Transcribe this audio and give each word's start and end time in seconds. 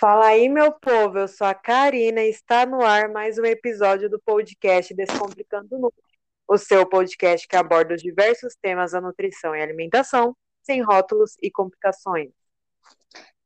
Fala 0.00 0.26
aí, 0.26 0.48
meu 0.48 0.70
povo, 0.70 1.18
eu 1.18 1.26
sou 1.26 1.44
a 1.44 1.52
Karina 1.52 2.22
e 2.22 2.30
está 2.30 2.64
no 2.64 2.84
ar 2.84 3.08
mais 3.08 3.36
um 3.36 3.44
episódio 3.44 4.08
do 4.08 4.20
podcast 4.20 4.94
Descomplicando 4.94 5.66
o 5.72 5.74
Número, 5.76 5.94
o 6.46 6.56
seu 6.56 6.88
podcast 6.88 7.48
que 7.48 7.56
aborda 7.56 7.96
os 7.96 8.00
diversos 8.00 8.54
temas 8.54 8.92
da 8.92 9.00
nutrição 9.00 9.56
e 9.56 9.60
alimentação, 9.60 10.36
sem 10.62 10.80
rótulos 10.82 11.34
e 11.42 11.50
complicações. 11.50 12.30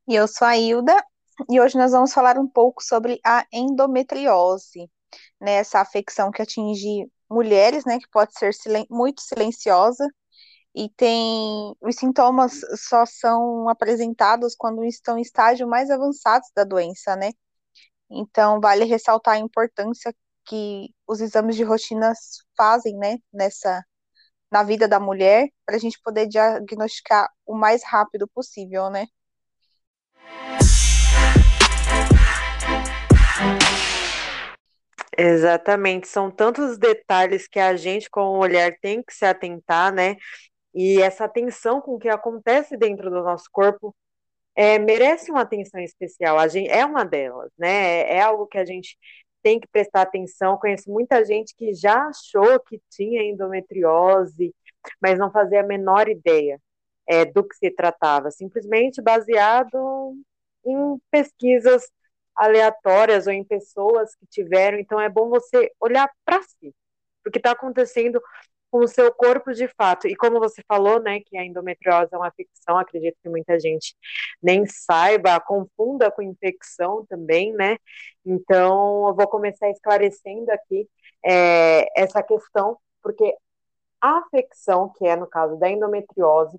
E 0.07 0.15
eu 0.15 0.29
sou 0.29 0.47
a 0.47 0.55
Hilda 0.55 0.95
e 1.49 1.59
hoje 1.59 1.79
nós 1.79 1.93
vamos 1.93 2.13
falar 2.13 2.37
um 2.37 2.47
pouco 2.47 2.85
sobre 2.85 3.19
a 3.25 3.47
endometriose, 3.51 4.91
né, 5.41 5.53
essa 5.53 5.81
afecção 5.81 6.31
que 6.31 6.43
atinge 6.43 7.11
mulheres, 7.31 7.87
né, 7.87 7.99
que 7.99 8.11
pode 8.11 8.39
ser 8.39 8.53
silen 8.53 8.87
muito 8.91 9.23
silenciosa 9.23 10.07
e 10.75 10.89
tem 10.91 11.75
os 11.81 11.97
sintomas 11.97 12.61
só 12.77 13.05
são 13.05 13.69
apresentados 13.69 14.55
quando 14.57 14.85
estão 14.85 15.19
em 15.19 15.23
estágio 15.23 15.67
mais 15.69 15.91
avançados 15.91 16.49
da 16.55 16.65
doença, 16.65 17.15
né? 17.17 17.33
Então 18.11 18.61
vale 18.61 18.85
ressaltar 18.85 19.35
a 19.35 19.39
importância 19.39 20.15
que 20.45 20.91
os 21.07 21.21
exames 21.21 21.57
de 21.57 21.63
rotina 21.63 22.13
fazem, 22.57 22.97
né, 22.97 23.19
nessa 23.33 23.85
na 24.51 24.63
vida 24.63 24.87
da 24.87 25.01
mulher, 25.01 25.49
para 25.65 25.77
a 25.77 25.79
gente 25.79 25.99
poder 26.03 26.27
diagnosticar 26.27 27.27
o 27.47 27.55
mais 27.55 27.83
rápido 27.83 28.29
possível, 28.29 28.91
né? 28.91 29.07
Exatamente, 35.17 36.09
são 36.09 36.31
tantos 36.31 36.77
detalhes 36.77 37.47
que 37.47 37.59
a 37.59 37.77
gente, 37.77 38.11
como 38.11 38.37
mulher, 38.37 38.79
tem 38.81 39.03
que 39.03 39.15
se 39.15 39.25
atentar, 39.25 39.93
né? 39.93 40.17
E 40.75 41.01
essa 41.03 41.25
atenção 41.25 41.81
com 41.81 41.95
o 41.95 41.99
que 41.99 42.09
acontece 42.09 42.77
dentro 42.77 43.11
do 43.11 43.23
nosso 43.23 43.49
corpo 43.53 43.95
é, 44.55 44.79
merece 44.79 45.31
uma 45.31 45.43
atenção 45.43 45.81
especial. 45.81 46.39
A 46.39 46.49
gente, 46.49 46.71
é 46.71 46.85
uma 46.85 47.05
delas, 47.05 47.51
né? 47.59 48.03
É, 48.11 48.21
algo 48.21 48.47
que 48.47 48.59
a 48.59 48.65
gente 48.65 48.97
tem 49.43 49.59
que 49.61 49.69
prestar 49.69 50.03
atenção. 50.03 50.59
Conheço 50.59 50.91
muita 50.91 51.25
gente 51.25 51.55
que 51.57 51.75
já 51.75 52.07
achou 52.09 52.61
que 52.61 52.81
tinha 52.91 53.23
endometriose, 53.23 54.55
mas 55.01 55.19
não 55.19 55.31
fazia 55.31 55.61
a 55.61 55.67
menor 55.67 56.09
ideia 56.09 56.61
é, 57.07 57.25
do 57.25 57.45
que 57.45 57.57
se 57.57 57.71
tratava, 57.71 58.31
simplesmente 58.31 59.03
baseado 59.03 60.17
em 60.65 60.99
pesquisas 61.11 61.91
aleatórias 62.35 63.27
ou 63.27 63.33
em 63.33 63.45
pessoas 63.45 64.15
que 64.15 64.27
tiveram. 64.27 64.79
Então 64.79 65.01
é 65.01 65.09
bom 65.09 65.29
você 65.29 65.71
olhar 65.81 66.11
para 66.25 66.43
si, 66.43 66.75
porque 67.23 67.39
está 67.39 67.53
acontecendo 67.53 68.21
com 68.73 68.79
o 68.79 68.89
seu 68.89 69.13
corpo 69.13 69.53
de 69.53 69.69
fato. 69.69 70.09
E 70.09 70.17
como 70.17 70.41
você 70.41 70.63
falou, 70.67 70.99
né, 70.99 71.21
que 71.21 71.37
a 71.37 71.45
endometriose 71.45 72.09
é 72.11 72.17
uma 72.17 72.31
ficção, 72.33 72.79
acredito 72.79 73.19
que 73.23 73.29
muita 73.29 73.61
gente 73.61 73.95
nem 74.43 74.65
saiba, 74.67 75.39
confunda 75.41 76.11
com 76.11 76.23
infecção 76.23 77.05
também, 77.07 77.53
né? 77.53 77.77
Então, 78.25 79.09
eu 79.09 79.15
vou 79.15 79.29
começar 79.29 79.69
esclarecendo 79.71 80.51
aqui 80.51 80.89
é, 81.23 81.87
essa 82.01 82.23
questão, 82.23 82.79
porque 83.03 83.37
a 84.01 84.19
afecção, 84.21 84.89
que 84.97 85.07
é 85.07 85.17
no 85.17 85.27
caso 85.27 85.57
da 85.59 85.69
endometriose, 85.69 86.59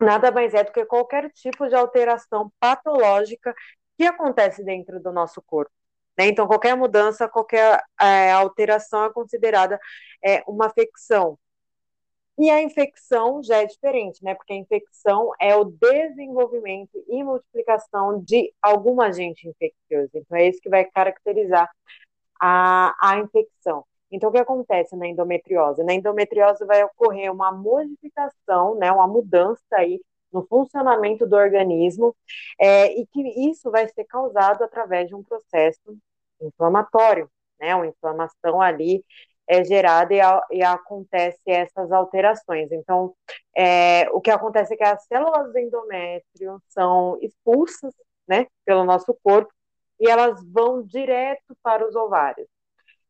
nada 0.00 0.32
mais 0.32 0.52
é 0.54 0.64
do 0.64 0.72
que 0.72 0.84
qualquer 0.84 1.30
tipo 1.30 1.68
de 1.68 1.76
alteração 1.76 2.52
patológica 2.58 3.54
que 3.96 4.04
acontece 4.04 4.64
dentro 4.64 5.00
do 5.00 5.12
nosso 5.12 5.40
corpo. 5.42 5.72
Né? 6.18 6.26
Então, 6.28 6.46
qualquer 6.46 6.76
mudança, 6.76 7.28
qualquer 7.28 7.82
é, 8.00 8.32
alteração 8.32 9.04
é 9.04 9.12
considerada 9.12 9.80
é, 10.22 10.42
uma 10.46 10.66
afecção. 10.66 11.38
E 12.38 12.50
a 12.50 12.62
infecção 12.62 13.42
já 13.42 13.58
é 13.58 13.66
diferente, 13.66 14.24
né? 14.24 14.34
Porque 14.34 14.52
a 14.52 14.56
infecção 14.56 15.32
é 15.40 15.54
o 15.54 15.64
desenvolvimento 15.64 17.02
e 17.08 17.22
multiplicação 17.22 18.20
de 18.20 18.52
algum 18.60 19.00
agente 19.00 19.46
infeccioso. 19.48 20.10
Então, 20.14 20.38
é 20.38 20.48
isso 20.48 20.60
que 20.60 20.70
vai 20.70 20.84
caracterizar 20.86 21.70
a, 22.40 22.94
a 23.00 23.18
infecção. 23.18 23.84
Então, 24.10 24.28
o 24.30 24.32
que 24.32 24.38
acontece 24.38 24.96
na 24.96 25.06
endometriose? 25.06 25.82
Na 25.84 25.94
endometriose 25.94 26.64
vai 26.66 26.82
ocorrer 26.84 27.32
uma 27.32 27.52
modificação, 27.52 28.74
né, 28.76 28.92
uma 28.92 29.06
mudança 29.08 29.62
aí 29.72 30.00
no 30.32 30.46
funcionamento 30.46 31.26
do 31.26 31.36
organismo, 31.36 32.14
é, 32.58 32.92
e 32.98 33.06
que 33.06 33.50
isso 33.50 33.70
vai 33.70 33.88
ser 33.88 34.04
causado 34.04 34.64
através 34.64 35.08
de 35.08 35.14
um 35.14 35.22
processo 35.22 35.96
inflamatório, 36.40 37.30
né? 37.60 37.74
Uma 37.74 37.86
inflamação 37.86 38.60
ali 38.60 39.04
é 39.46 39.64
gerada 39.64 40.14
e, 40.14 40.20
e 40.58 40.62
acontece 40.62 41.42
essas 41.46 41.90
alterações. 41.92 42.70
Então, 42.72 43.14
é, 43.56 44.08
o 44.10 44.20
que 44.20 44.30
acontece 44.30 44.74
é 44.74 44.76
que 44.76 44.84
as 44.84 45.04
células 45.06 45.52
do 45.52 45.58
endométrio 45.58 46.62
são 46.68 47.18
expulsas, 47.20 47.92
né, 48.26 48.46
pelo 48.64 48.84
nosso 48.84 49.16
corpo 49.22 49.52
e 50.00 50.08
elas 50.08 50.40
vão 50.52 50.82
direto 50.82 51.56
para 51.62 51.86
os 51.86 51.94
ovários 51.94 52.48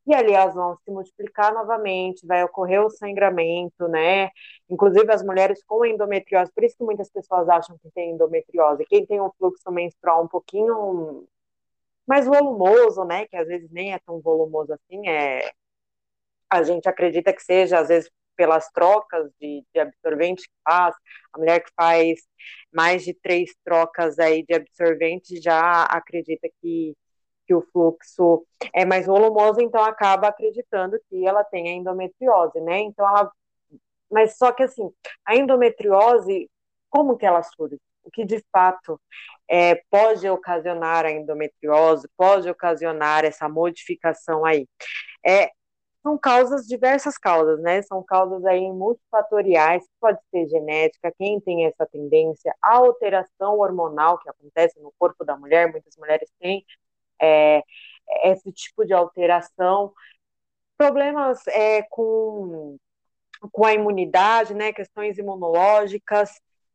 e 0.06 0.14
ali 0.14 0.32
elas 0.32 0.54
vão 0.54 0.76
se 0.84 0.90
multiplicar 0.90 1.54
novamente, 1.54 2.26
vai 2.26 2.42
ocorrer 2.44 2.84
o 2.84 2.90
sangramento, 2.90 3.86
né? 3.88 4.30
Inclusive 4.68 5.12
as 5.12 5.22
mulheres 5.22 5.62
com 5.64 5.84
endometriose, 5.84 6.52
por 6.52 6.64
isso 6.64 6.76
que 6.76 6.84
muitas 6.84 7.10
pessoas 7.10 7.48
acham 7.48 7.78
que 7.78 7.90
tem 7.92 8.12
endometriose. 8.12 8.84
Quem 8.86 9.06
tem 9.06 9.20
um 9.20 9.30
fluxo 9.38 9.70
menstrual 9.70 10.24
um 10.24 10.28
pouquinho 10.28 11.26
mais 12.06 12.26
volumoso, 12.26 13.04
né? 13.04 13.26
Que 13.26 13.36
às 13.36 13.46
vezes 13.48 13.70
nem 13.70 13.92
é 13.94 13.98
tão 14.00 14.20
volumoso 14.20 14.72
assim, 14.72 15.08
é 15.08 15.50
a 16.50 16.62
gente 16.62 16.88
acredita 16.88 17.32
que 17.32 17.42
seja, 17.42 17.78
às 17.80 17.88
vezes, 17.88 18.10
pelas 18.36 18.68
trocas 18.70 19.30
de, 19.40 19.64
de 19.74 19.80
absorvente 19.80 20.42
que 20.42 20.54
faz, 20.64 20.94
a 21.32 21.38
mulher 21.38 21.60
que 21.60 21.70
faz 21.74 22.20
mais 22.72 23.04
de 23.04 23.14
três 23.14 23.54
trocas 23.64 24.18
aí 24.18 24.44
de 24.44 24.54
absorvente 24.54 25.40
já 25.40 25.84
acredita 25.84 26.48
que 26.60 26.94
que 27.46 27.54
o 27.54 27.62
fluxo 27.72 28.44
é 28.74 28.84
mais 28.84 29.06
volumoso, 29.06 29.60
então 29.60 29.82
acaba 29.82 30.28
acreditando 30.28 30.98
que 31.08 31.26
ela 31.26 31.44
tem 31.44 31.68
a 31.68 31.72
endometriose, 31.72 32.60
né? 32.60 32.80
Então 32.80 33.06
ela 33.08 33.30
mas 34.12 34.36
só 34.36 34.52
que 34.52 34.62
assim, 34.62 34.90
a 35.24 35.34
endometriose, 35.34 36.50
como 36.90 37.16
que 37.16 37.24
ela 37.24 37.42
surge? 37.42 37.80
O 38.04 38.10
que 38.10 38.24
de 38.24 38.44
fato 38.52 39.00
é, 39.48 39.76
pode 39.90 40.28
ocasionar 40.28 41.06
a 41.06 41.10
endometriose, 41.10 42.08
pode 42.16 42.48
ocasionar 42.50 43.24
essa 43.24 43.48
modificação 43.48 44.44
aí? 44.44 44.68
É, 45.24 45.50
são 46.02 46.18
causas, 46.18 46.66
diversas 46.66 47.16
causas, 47.16 47.60
né? 47.60 47.80
São 47.82 48.02
causas 48.02 48.44
aí 48.44 48.60
multifatoriais, 48.72 49.84
pode 50.00 50.18
ser 50.30 50.48
genética, 50.48 51.14
quem 51.16 51.40
tem 51.40 51.66
essa 51.66 51.86
tendência, 51.86 52.54
a 52.60 52.76
alteração 52.76 53.58
hormonal 53.58 54.18
que 54.18 54.28
acontece 54.28 54.80
no 54.80 54.92
corpo 54.98 55.24
da 55.24 55.36
mulher, 55.36 55.70
muitas 55.70 55.96
mulheres 55.96 56.28
têm 56.40 56.64
é, 57.22 57.62
esse 58.24 58.52
tipo 58.52 58.84
de 58.84 58.92
alteração. 58.92 59.92
Problemas 60.76 61.46
é, 61.48 61.82
com, 61.82 62.76
com 63.52 63.64
a 63.64 63.72
imunidade, 63.72 64.54
né, 64.54 64.72
questões 64.72 65.18
imunológicas 65.18 66.30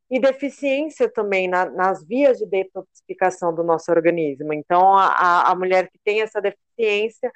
e 0.09 0.19
deficiência 0.19 1.11
também 1.11 1.47
na, 1.47 1.65
nas 1.69 2.03
vias 2.05 2.37
de 2.37 2.45
detoxificação 2.45 3.53
do 3.53 3.63
nosso 3.63 3.91
organismo. 3.91 4.53
Então, 4.53 4.95
a, 4.95 5.51
a 5.51 5.55
mulher 5.55 5.89
que 5.89 5.99
tem 6.03 6.21
essa 6.21 6.41
deficiência 6.41 7.31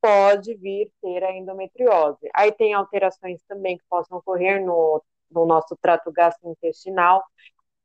pode 0.00 0.54
vir 0.56 0.92
ter 1.00 1.24
a 1.24 1.32
endometriose. 1.32 2.28
Aí 2.34 2.52
tem 2.52 2.74
alterações 2.74 3.40
também 3.48 3.78
que 3.78 3.84
possam 3.88 4.18
ocorrer 4.18 4.62
no, 4.62 5.02
no 5.30 5.46
nosso 5.46 5.74
trato 5.80 6.12
gastrointestinal, 6.12 7.24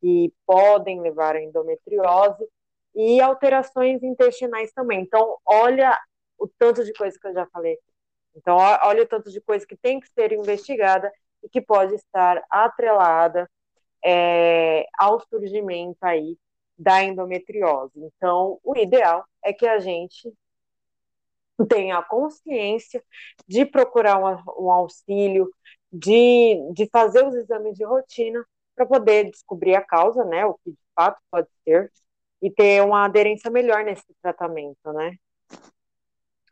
que 0.01 0.33
podem 0.45 0.99
levar 0.99 1.37
à 1.37 1.41
endometriose, 1.41 2.45
e 2.99 3.21
alterações 3.21 4.03
intestinais 4.03 4.73
também. 4.73 5.01
Então, 5.01 5.37
olha 5.45 5.97
o 6.37 6.47
tanto 6.47 6.83
de 6.83 6.91
coisa 6.93 7.17
que 7.17 7.27
eu 7.27 7.33
já 7.33 7.45
falei. 7.47 7.77
Então, 8.35 8.57
olha 8.57 9.03
o 9.03 9.07
tanto 9.07 9.31
de 9.31 9.39
coisa 9.39 9.65
que 9.65 9.77
tem 9.77 9.99
que 10.01 10.09
ser 10.09 10.33
investigada 10.33 11.11
e 11.41 11.47
que 11.47 11.61
pode 11.61 11.95
estar 11.95 12.43
atrelada 12.49 13.49
é, 14.03 14.85
ao 14.97 15.19
surgimento 15.29 15.97
aí 16.01 16.37
da 16.77 17.01
endometriose. 17.01 17.93
Então, 17.95 18.59
o 18.63 18.75
ideal 18.75 19.25
é 19.43 19.53
que 19.53 19.65
a 19.65 19.79
gente 19.79 20.33
tenha 21.69 21.99
a 21.99 22.03
consciência 22.03 23.01
de 23.47 23.65
procurar 23.65 24.17
um, 24.17 24.65
um 24.65 24.71
auxílio, 24.71 25.49
de, 25.91 26.55
de 26.73 26.87
fazer 26.91 27.25
os 27.25 27.35
exames 27.35 27.75
de 27.75 27.85
rotina 27.85 28.45
para 28.75 28.85
poder 28.85 29.29
descobrir 29.29 29.75
a 29.75 29.81
causa, 29.81 30.23
né, 30.25 30.45
o 30.45 30.53
que 30.55 30.71
de 30.71 30.77
fato 30.95 31.19
pode 31.31 31.47
ser, 31.63 31.91
e 32.41 32.51
ter 32.51 32.83
uma 32.83 33.05
aderência 33.05 33.49
melhor 33.51 33.83
nesse 33.83 34.05
tratamento, 34.21 34.93
né? 34.93 35.15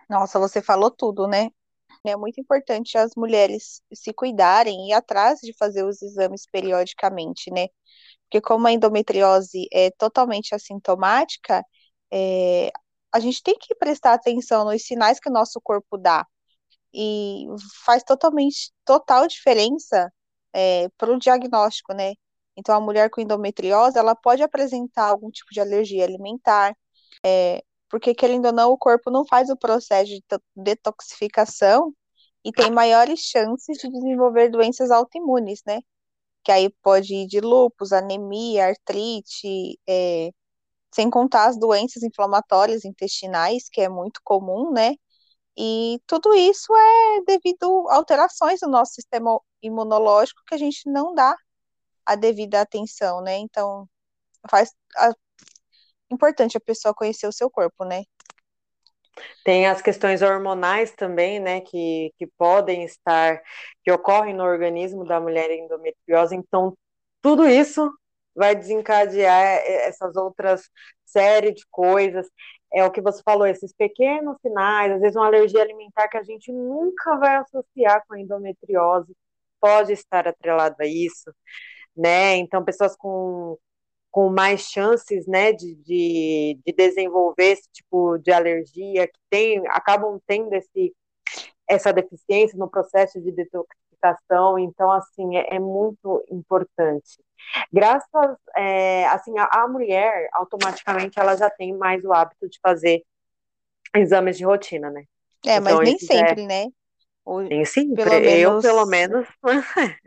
Nossa, 0.10 0.40
você 0.40 0.62
falou 0.62 0.92
tudo, 0.92 1.28
né? 1.28 1.50
É 2.06 2.16
muito 2.16 2.40
importante 2.40 2.98
as 2.98 3.12
mulheres 3.16 3.82
se 3.94 4.14
cuidarem 4.14 4.88
e 4.88 4.90
ir 4.92 4.94
atrás 4.94 5.40
de 5.42 5.54
fazer 5.58 5.84
os 5.84 6.02
exames 6.02 6.46
periodicamente, 6.52 7.52
né? 7.52 7.68
Porque 8.24 8.42
como 8.42 8.68
a 8.68 8.72
endometriose 8.72 9.68
é 9.72 9.92
totalmente 9.92 10.54
assintomática, 10.54 11.64
é, 12.12 12.72
a 13.14 13.20
gente 13.20 13.42
tem 13.44 13.58
que 13.58 13.76
prestar 13.76 14.14
atenção 14.14 14.66
nos 14.66 14.84
sinais 14.84 15.20
que 15.20 15.30
o 15.30 15.34
nosso 15.34 15.60
corpo 15.62 15.98
dá. 15.98 16.26
E 16.94 17.46
faz 17.86 18.04
totalmente, 18.04 18.72
total 18.86 19.28
diferença 19.28 20.12
é, 20.54 20.90
para 20.98 21.12
o 21.12 21.20
diagnóstico, 21.20 21.94
né? 21.94 22.14
Então, 22.58 22.76
a 22.76 22.82
mulher 22.82 23.10
com 23.10 23.22
endometriose, 23.22 23.98
ela 24.00 24.16
pode 24.16 24.44
apresentar 24.44 25.06
algum 25.10 25.30
tipo 25.32 25.54
de 25.54 25.60
alergia 25.62 26.04
alimentar, 26.06 26.76
é, 27.26 27.64
porque, 27.90 28.16
querendo 28.16 28.48
ou 28.48 28.54
não, 28.54 28.72
o 28.72 28.78
corpo 28.78 29.12
não 29.12 29.26
faz 29.26 29.50
o 29.50 29.58
processo 29.58 30.08
de 30.12 30.24
detoxificação 30.56 31.94
e 32.44 32.52
tem 32.52 32.72
maiores 32.72 33.20
chances 33.22 33.78
de 33.80 33.90
desenvolver 33.90 34.50
doenças 34.50 34.92
autoimunes, 34.92 35.62
né? 35.66 35.82
Que 36.44 36.52
aí 36.52 36.70
pode 36.84 37.14
ir 37.16 37.28
de 37.28 37.42
lúpus, 37.42 37.94
anemia, 37.94 38.68
artrite, 38.68 39.80
é, 39.88 40.32
sem 40.94 41.10
contar 41.10 41.48
as 41.50 41.60
doenças 41.60 42.04
inflamatórias 42.04 42.86
intestinais, 42.86 43.70
que 43.70 43.82
é 43.82 43.90
muito 43.90 44.22
comum, 44.24 44.72
né? 44.72 44.96
E 45.58 46.00
tudo 46.08 46.34
isso 46.36 46.74
é 46.76 47.22
devido 47.28 47.88
a 47.90 47.96
alterações 47.98 48.62
no 48.62 48.70
nosso 48.70 48.94
sistema 48.94 49.40
imunológico 49.62 50.42
que 50.48 50.56
a 50.56 50.58
gente 50.58 50.90
não 50.90 51.14
dá 51.16 51.36
a 52.08 52.16
devida 52.16 52.62
atenção, 52.62 53.22
né? 53.22 53.38
Então, 53.38 53.88
faz 54.50 54.74
a, 54.96 55.12
importante 56.10 56.58
a 56.58 56.62
pessoa 56.62 56.94
conhecer 56.94 57.28
o 57.28 57.34
seu 57.34 57.50
corpo, 57.50 57.84
né? 57.84 58.04
Tem 59.44 59.68
as 59.68 59.82
questões 59.82 60.22
hormonais 60.22 60.92
também, 60.92 61.40
né, 61.40 61.62
que, 61.62 62.14
que 62.20 62.28
podem 62.38 62.84
estar, 62.84 63.42
que 63.84 63.92
ocorrem 63.92 64.34
no 64.34 64.44
organismo 64.44 65.04
da 65.04 65.20
mulher 65.20 65.50
endometriose, 65.50 66.36
então 66.36 66.78
tudo 67.22 67.48
isso 67.48 67.92
vai 68.36 68.56
desencadear 68.56 69.60
essas 69.66 70.16
outras 70.16 70.70
série 71.04 71.52
de 71.52 71.66
coisas. 71.72 72.30
É 72.72 72.86
o 72.86 72.92
que 72.92 73.02
você 73.02 73.22
falou, 73.24 73.48
esses 73.48 73.74
pequenos 73.74 74.38
sinais, 74.42 74.92
às 74.92 75.02
vezes 75.02 75.16
uma 75.16 75.26
alergia 75.26 75.62
alimentar 75.62 76.08
que 76.10 76.18
a 76.18 76.24
gente 76.24 76.52
nunca 76.52 77.18
vai 77.18 77.38
associar 77.38 78.04
com 78.08 78.14
a 78.14 78.20
endometriose, 78.20 79.16
pode 79.60 79.94
estar 79.94 80.28
atrelado 80.28 80.76
a 80.80 80.86
isso, 80.86 81.34
né? 81.98 82.36
Então, 82.38 82.64
pessoas 82.64 82.96
com, 82.96 83.58
com 84.12 84.30
mais 84.30 84.62
chances, 84.62 85.28
né, 85.28 85.52
de, 85.52 85.76
de, 85.76 86.60
de 86.66 86.74
desenvolver 86.74 87.52
esse 87.52 87.70
tipo 87.72 88.18
de 88.18 88.32
alergia, 88.32 89.08
que 89.08 89.20
tem, 89.30 89.62
acabam 89.68 90.20
tendo 90.26 90.54
esse, 90.54 90.94
essa 91.68 91.92
deficiência 91.92 92.58
no 92.58 92.70
processo 92.70 93.22
de 93.22 93.32
detoxificação, 93.32 94.58
então, 94.58 94.92
assim, 94.92 95.38
é, 95.38 95.56
é 95.56 95.60
muito 95.60 96.24
importante. 96.32 97.20
Graças, 97.72 98.38
é, 98.56 99.06
assim, 99.08 99.38
a, 99.38 99.48
a, 99.52 99.68
mulher, 99.68 100.30
automaticamente, 100.34 101.20
ela 101.20 101.36
já 101.36 101.50
tem 101.50 101.76
mais 101.76 102.04
o 102.04 102.14
hábito 102.14 102.50
de 102.50 102.60
fazer 102.62 103.04
exames 103.96 104.38
de 104.38 104.46
rotina, 104.46 104.90
né? 104.90 105.04
É, 105.46 105.58
então, 105.58 105.76
mas 105.76 105.80
nem 105.80 106.00
sempre, 106.00 106.44
é... 106.44 106.48
né? 106.48 106.68
Nem 107.50 107.66
sempre. 107.66 108.04
Pelo 108.04 108.16
eu, 108.16 108.50
menos... 108.52 108.62
pelo 108.64 108.86
menos, 108.86 109.28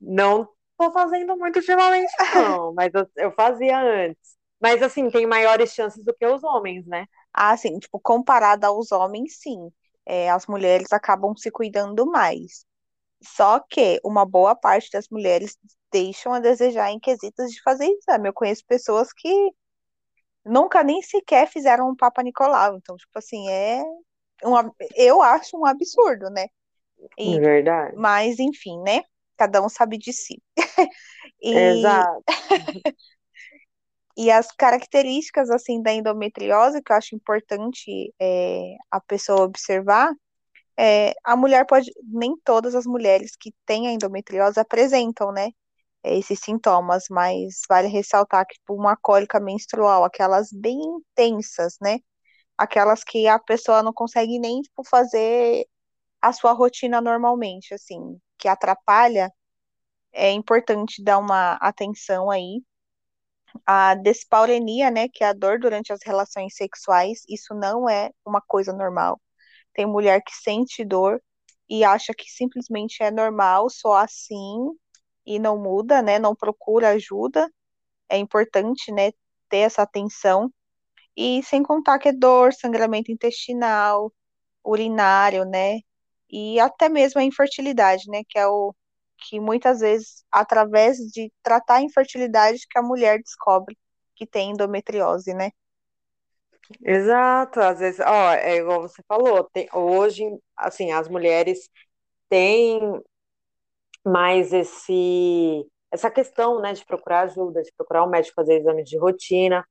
não 0.00 0.48
tô 0.78 0.92
fazendo 0.92 1.36
muito 1.36 1.56
ultimamente, 1.56 2.12
não, 2.34 2.72
mas 2.72 2.92
eu, 2.94 3.06
eu 3.16 3.32
fazia 3.32 3.78
antes. 3.80 4.38
Mas, 4.60 4.82
assim, 4.82 5.10
tem 5.10 5.26
maiores 5.26 5.72
chances 5.72 6.04
do 6.04 6.14
que 6.14 6.26
os 6.26 6.42
homens, 6.42 6.86
né? 6.86 7.06
Ah, 7.32 7.56
sim, 7.56 7.78
tipo, 7.78 8.00
comparado 8.00 8.66
aos 8.66 8.90
homens, 8.90 9.38
sim. 9.40 9.70
É, 10.04 10.30
as 10.30 10.46
mulheres 10.46 10.92
acabam 10.92 11.36
se 11.36 11.50
cuidando 11.50 12.06
mais. 12.06 12.64
Só 13.22 13.60
que 13.60 14.00
uma 14.04 14.24
boa 14.24 14.54
parte 14.54 14.90
das 14.92 15.08
mulheres 15.08 15.56
deixam 15.92 16.32
a 16.32 16.40
desejar 16.40 16.90
em 16.90 16.98
quesitos 16.98 17.52
de 17.52 17.62
fazer 17.62 17.86
exame. 17.86 18.28
Eu 18.28 18.32
conheço 18.32 18.64
pessoas 18.66 19.12
que 19.12 19.52
nunca 20.44 20.82
nem 20.82 21.02
sequer 21.02 21.46
fizeram 21.48 21.90
um 21.90 21.96
Papa 21.96 22.22
Nicolau. 22.22 22.76
Então, 22.76 22.96
tipo 22.96 23.16
assim, 23.16 23.48
é 23.48 23.82
um, 24.44 24.54
eu 24.96 25.22
acho 25.22 25.56
um 25.56 25.66
absurdo, 25.66 26.30
né? 26.30 26.46
E, 27.16 27.38
Verdade. 27.38 27.96
Mas, 27.96 28.38
enfim, 28.38 28.80
né? 28.82 29.02
Cada 29.38 29.62
um 29.62 29.68
sabe 29.68 29.96
de 29.96 30.12
si. 30.12 30.42
e, 31.40 31.54
Exato. 31.54 32.24
e 34.16 34.30
as 34.30 34.50
características, 34.52 35.48
assim, 35.48 35.80
da 35.80 35.92
endometriose, 35.92 36.82
que 36.82 36.92
eu 36.92 36.96
acho 36.96 37.14
importante 37.14 38.12
é, 38.20 38.74
a 38.90 39.00
pessoa 39.00 39.42
observar, 39.42 40.12
é, 40.78 41.14
a 41.24 41.36
mulher 41.36 41.66
pode, 41.66 41.90
nem 42.04 42.36
todas 42.44 42.74
as 42.74 42.86
mulheres 42.86 43.36
que 43.38 43.52
têm 43.66 43.88
a 43.88 43.92
endometriose 43.92 44.60
apresentam, 44.60 45.32
né, 45.32 45.50
esses 46.04 46.40
sintomas, 46.40 47.04
mas 47.10 47.62
vale 47.68 47.88
ressaltar 47.88 48.46
que 48.46 48.54
tipo, 48.54 48.74
uma 48.74 48.96
cólica 48.96 49.40
menstrual, 49.40 50.04
aquelas 50.04 50.50
bem 50.52 50.78
intensas, 50.80 51.76
né, 51.80 51.98
aquelas 52.56 53.04
que 53.04 53.26
a 53.28 53.38
pessoa 53.38 53.82
não 53.82 53.92
consegue 53.92 54.38
nem, 54.38 54.60
tipo, 54.62 54.84
fazer 54.84 55.66
a 56.22 56.32
sua 56.32 56.52
rotina 56.52 57.00
normalmente, 57.00 57.74
assim, 57.74 58.18
que 58.38 58.48
atrapalha, 58.48 59.32
é 60.12 60.30
importante 60.32 61.02
dar 61.02 61.18
uma 61.18 61.54
atenção 61.54 62.30
aí. 62.30 62.62
A 63.66 63.94
despaurenia, 63.94 64.90
né, 64.90 65.08
que 65.08 65.24
é 65.24 65.28
a 65.28 65.32
dor 65.32 65.58
durante 65.58 65.92
as 65.92 66.00
relações 66.04 66.54
sexuais, 66.56 67.22
isso 67.28 67.54
não 67.54 67.88
é 67.88 68.10
uma 68.24 68.40
coisa 68.40 68.72
normal. 68.72 69.20
Tem 69.74 69.86
mulher 69.86 70.22
que 70.22 70.34
sente 70.34 70.84
dor 70.84 71.22
e 71.68 71.84
acha 71.84 72.12
que 72.14 72.30
simplesmente 72.30 73.02
é 73.02 73.10
normal, 73.10 73.70
só 73.70 73.96
assim, 73.96 74.70
e 75.26 75.38
não 75.38 75.58
muda, 75.62 76.02
né? 76.02 76.18
Não 76.18 76.34
procura 76.34 76.90
ajuda. 76.90 77.50
É 78.08 78.18
importante, 78.18 78.92
né, 78.92 79.12
ter 79.48 79.58
essa 79.58 79.82
atenção. 79.82 80.52
E 81.16 81.42
sem 81.44 81.62
contar 81.62 81.98
que 81.98 82.08
é 82.10 82.12
dor, 82.12 82.52
sangramento 82.54 83.12
intestinal, 83.12 84.12
urinário, 84.64 85.44
né? 85.44 85.80
E 86.30 86.60
até 86.60 86.88
mesmo 86.88 87.20
a 87.20 87.24
infertilidade, 87.24 88.04
né? 88.10 88.22
Que 88.28 88.38
é 88.38 88.46
o 88.46 88.74
que 89.18 89.40
muitas 89.40 89.80
vezes, 89.80 90.24
através 90.30 90.98
de 90.98 91.32
tratar 91.42 91.76
a 91.76 91.82
infertilidade, 91.82 92.66
que 92.70 92.78
a 92.78 92.82
mulher 92.82 93.20
descobre 93.22 93.76
que 94.16 94.26
tem 94.26 94.50
endometriose, 94.52 95.34
né? 95.34 95.50
Exato, 96.84 97.60
às 97.60 97.78
vezes, 97.78 98.00
ó, 98.00 98.32
é 98.34 98.56
igual 98.58 98.82
você 98.82 99.02
falou, 99.08 99.44
tem, 99.52 99.68
hoje, 99.72 100.24
assim, 100.56 100.92
as 100.92 101.08
mulheres 101.08 101.68
têm 102.28 102.80
mais 104.04 104.52
esse, 104.52 105.66
essa 105.90 106.10
questão, 106.10 106.60
né, 106.60 106.72
de 106.72 106.84
procurar 106.84 107.22
ajuda, 107.22 107.62
de 107.62 107.72
procurar 107.76 108.04
um 108.04 108.08
médico 108.10 108.34
fazer 108.34 108.54
exames 108.60 108.88
de 108.88 108.98
rotina, 108.98 109.64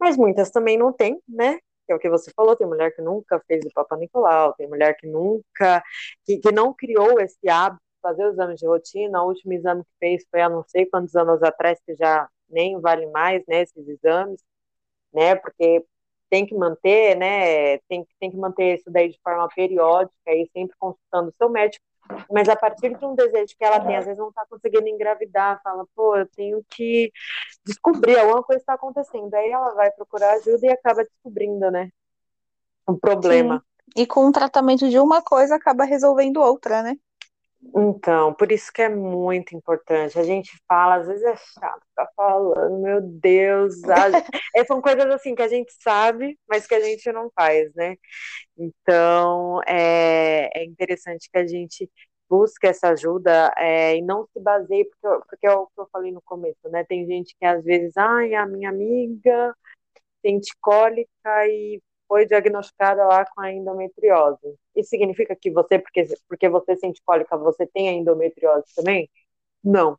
mas 0.00 0.16
muitas 0.16 0.50
também 0.50 0.78
não 0.78 0.92
têm, 0.92 1.20
né, 1.28 1.58
que 1.86 1.92
é 1.92 1.96
o 1.96 1.98
que 1.98 2.08
você 2.10 2.30
falou, 2.34 2.56
tem 2.56 2.66
mulher 2.66 2.94
que 2.94 3.02
nunca 3.02 3.40
fez 3.46 3.64
o 3.64 3.70
Papa 3.74 3.96
Nicolau, 3.96 4.54
tem 4.54 4.68
mulher 4.68 4.96
que 4.96 5.06
nunca, 5.06 5.82
que, 6.24 6.38
que 6.38 6.52
não 6.52 6.72
criou 6.74 7.20
esse 7.20 7.48
hábito 7.48 7.82
de 7.82 8.00
fazer 8.02 8.26
os 8.26 8.34
exames 8.34 8.60
de 8.60 8.66
rotina, 8.66 9.22
o 9.22 9.28
último 9.28 9.52
exame 9.52 9.84
que 9.84 9.90
fez 9.98 10.24
foi 10.30 10.40
há 10.42 10.48
não 10.48 10.64
sei 10.68 10.86
quantos 10.86 11.14
anos 11.16 11.42
atrás, 11.42 11.80
que 11.86 11.94
já 11.94 12.28
nem 12.48 12.80
vale 12.80 13.06
mais, 13.08 13.42
né, 13.48 13.62
esses 13.62 13.86
exames, 13.88 14.42
né, 15.12 15.34
porque 15.36 15.84
tem 16.30 16.46
que 16.46 16.54
manter, 16.54 17.16
né? 17.16 17.78
Tem, 17.88 18.06
tem 18.20 18.30
que 18.30 18.36
manter 18.36 18.74
isso 18.76 18.90
daí 18.90 19.10
de 19.10 19.20
forma 19.22 19.48
periódica 19.54 20.14
e 20.32 20.48
sempre 20.52 20.76
consultando 20.78 21.30
o 21.30 21.34
seu 21.38 21.48
médico. 21.50 21.84
Mas 22.30 22.48
a 22.48 22.56
partir 22.56 22.96
de 22.96 23.04
um 23.04 23.14
desejo 23.14 23.54
que 23.56 23.64
ela 23.64 23.80
tem, 23.80 23.96
às 23.96 24.04
vezes 24.04 24.18
não 24.18 24.28
está 24.28 24.44
conseguindo 24.48 24.86
engravidar, 24.86 25.60
fala, 25.62 25.86
pô, 25.94 26.16
eu 26.16 26.26
tenho 26.26 26.62
que 26.68 27.10
descobrir, 27.64 28.18
alguma 28.18 28.42
coisa 28.42 28.60
está 28.60 28.74
acontecendo. 28.74 29.32
Aí 29.34 29.50
ela 29.50 29.74
vai 29.74 29.90
procurar 29.90 30.34
ajuda 30.34 30.66
e 30.66 30.70
acaba 30.70 31.02
descobrindo, 31.04 31.70
né? 31.70 31.90
Um 32.88 32.98
problema. 32.98 33.58
Sim. 33.58 34.02
E 34.02 34.06
com 34.06 34.26
o 34.26 34.32
tratamento 34.32 34.88
de 34.88 34.98
uma 34.98 35.22
coisa 35.22 35.56
acaba 35.56 35.84
resolvendo 35.84 36.38
outra, 36.38 36.82
né? 36.82 36.96
Então, 37.76 38.34
por 38.34 38.52
isso 38.52 38.72
que 38.72 38.82
é 38.82 38.88
muito 38.88 39.56
importante. 39.56 40.18
A 40.18 40.22
gente 40.22 40.50
fala, 40.68 40.96
às 40.96 41.06
vezes 41.06 41.22
é 41.24 41.36
chato 41.36 41.80
ficar 41.88 42.08
falando, 42.16 42.82
meu 42.82 43.00
Deus. 43.00 43.74
É, 44.54 44.64
são 44.64 44.80
coisas 44.80 45.06
assim 45.06 45.34
que 45.34 45.42
a 45.42 45.48
gente 45.48 45.72
sabe, 45.80 46.38
mas 46.48 46.66
que 46.66 46.74
a 46.74 46.80
gente 46.80 47.10
não 47.12 47.30
faz, 47.34 47.72
né? 47.74 47.96
Então, 48.56 49.60
é, 49.66 50.50
é 50.54 50.64
interessante 50.64 51.28
que 51.30 51.38
a 51.38 51.46
gente 51.46 51.90
busque 52.28 52.66
essa 52.66 52.90
ajuda 52.90 53.52
é, 53.56 53.96
e 53.96 54.02
não 54.02 54.26
se 54.32 54.40
baseie, 54.40 54.84
porque, 54.84 55.24
porque 55.28 55.46
é 55.46 55.52
o 55.52 55.66
que 55.66 55.80
eu 55.80 55.88
falei 55.92 56.12
no 56.12 56.22
começo, 56.22 56.68
né? 56.70 56.84
Tem 56.84 57.06
gente 57.06 57.34
que 57.38 57.44
às 57.46 57.62
vezes, 57.64 57.96
ai, 57.96 58.34
a 58.34 58.46
minha 58.46 58.70
amiga 58.70 59.54
sente 60.22 60.54
cólica 60.60 61.46
e 61.48 61.80
foi 62.14 62.26
diagnosticada 62.26 63.04
lá 63.04 63.24
com 63.26 63.40
a 63.40 63.52
endometriose. 63.52 64.56
Isso 64.76 64.90
significa 64.90 65.34
que 65.34 65.50
você, 65.50 65.80
porque, 65.80 66.06
porque 66.28 66.48
você 66.48 66.76
sente 66.76 67.02
cólica, 67.04 67.36
você 67.36 67.66
tem 67.66 67.88
a 67.88 67.92
endometriose 67.92 68.72
também? 68.76 69.10
Não, 69.64 69.98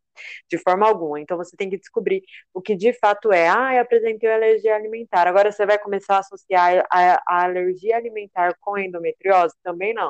de 0.50 0.57
forma 0.57 0.88
alguma. 0.88 1.19
Então 1.19 1.36
você 1.36 1.57
tem 1.57 1.69
que 1.69 1.77
descobrir 1.77 2.24
o 2.53 2.62
que 2.62 2.74
de 2.74 2.93
fato 2.93 3.34
é. 3.34 3.50
Ah, 3.50 3.75
eu 3.75 3.81
apresentei 3.81 4.31
alergia 4.31 4.77
alimentar. 4.77 5.27
Agora 5.27 5.51
você 5.51 5.65
vai 5.65 5.77
começar 5.77 6.15
a 6.15 6.19
associar 6.19 6.86
a, 6.89 7.22
a 7.27 7.43
alergia 7.43 7.98
alimentar 7.98 8.55
com 8.62 8.75
a 8.75 8.81
endometriose? 8.81 9.53
Também 9.62 9.93
não. 9.93 10.10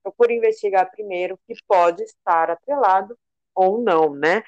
Procure 0.00 0.36
investigar 0.36 0.92
primeiro 0.92 1.36
que 1.44 1.54
pode 1.66 2.04
estar 2.04 2.50
atrelado 2.50 3.18
ou 3.52 3.82
não, 3.82 4.14
né? 4.14 4.44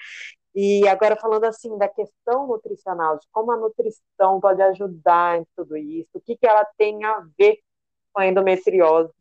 E 0.55 0.87
agora 0.87 1.17
falando 1.17 1.45
assim 1.45 1.77
da 1.79 1.89
questão 1.89 2.47
nutricional, 2.47 3.19
de 3.19 3.27
como 3.33 3.51
a 3.53 3.57
nutrição 3.57 4.41
pode 4.41 4.63
ajudar 4.63 5.39
em 5.39 5.47
tudo 5.57 5.77
isso, 5.77 6.11
o 6.15 6.21
que, 6.21 6.37
que 6.37 6.47
ela 6.47 6.65
tem 6.79 7.05
a 7.05 7.27
ver 7.37 7.59
com 8.13 8.21
a 8.21 8.27
endometriose, 8.27 9.13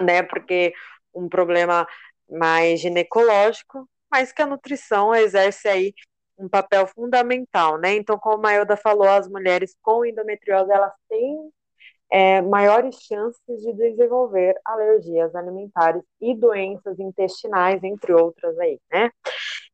né? 0.00 0.22
Porque 0.22 0.72
um 1.12 1.28
problema 1.28 1.86
mais 2.30 2.80
ginecológico, 2.80 3.88
mas 4.10 4.32
que 4.32 4.42
a 4.42 4.46
nutrição 4.46 5.14
exerce 5.14 5.68
aí 5.68 5.94
um 6.38 6.48
papel 6.48 6.86
fundamental, 6.86 7.78
né? 7.78 7.94
Então, 7.96 8.16
como 8.18 8.46
a 8.46 8.52
Elda 8.52 8.76
falou, 8.76 9.08
as 9.08 9.28
mulheres 9.28 9.76
com 9.82 10.04
endometriose, 10.04 10.70
elas 10.70 10.92
têm 11.08 11.50
é, 12.10 12.40
maiores 12.40 12.96
chances 13.02 13.60
de 13.60 13.72
desenvolver 13.72 14.54
alergias 14.64 15.34
alimentares 15.34 16.02
e 16.20 16.34
doenças 16.34 16.98
intestinais, 16.98 17.82
entre 17.82 18.12
outras 18.12 18.58
aí, 18.58 18.80
né? 18.90 19.10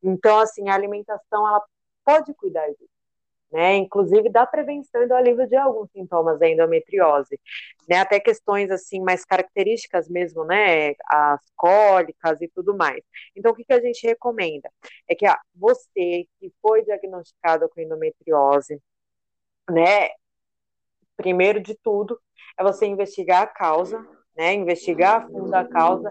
Então, 0.04 0.38
assim, 0.38 0.68
a 0.68 0.74
alimentação, 0.74 1.48
ela 1.48 1.62
pode 2.04 2.34
cuidar 2.34 2.68
disso 2.68 2.94
né? 3.54 3.76
Inclusive 3.76 4.28
da 4.30 4.44
prevenção 4.44 5.04
e 5.04 5.06
do 5.06 5.14
alívio 5.14 5.46
de 5.46 5.54
alguns 5.54 5.88
sintomas 5.92 6.40
da 6.40 6.48
endometriose, 6.48 7.40
né? 7.88 7.98
Até 7.98 8.18
questões 8.18 8.68
assim 8.68 9.00
mais 9.00 9.24
características 9.24 10.08
mesmo, 10.08 10.44
né? 10.44 10.94
As 11.06 11.40
cólicas 11.54 12.40
e 12.40 12.48
tudo 12.48 12.76
mais. 12.76 13.00
Então, 13.36 13.52
o 13.52 13.54
que, 13.54 13.64
que 13.64 13.72
a 13.72 13.80
gente 13.80 14.04
recomenda? 14.04 14.68
É 15.08 15.14
que 15.14 15.24
ah, 15.24 15.40
você 15.54 16.26
que 16.40 16.52
foi 16.60 16.82
diagnosticado 16.82 17.68
com 17.68 17.80
endometriose, 17.80 18.82
né? 19.70 20.08
Primeiro 21.16 21.60
de 21.60 21.76
tudo, 21.76 22.20
é 22.58 22.64
você 22.64 22.86
investigar 22.86 23.42
a 23.42 23.46
causa, 23.46 24.04
né? 24.36 24.52
Investigar 24.52 25.22
a 25.22 25.28
fundo 25.28 25.54
a 25.54 25.64
causa 25.64 26.08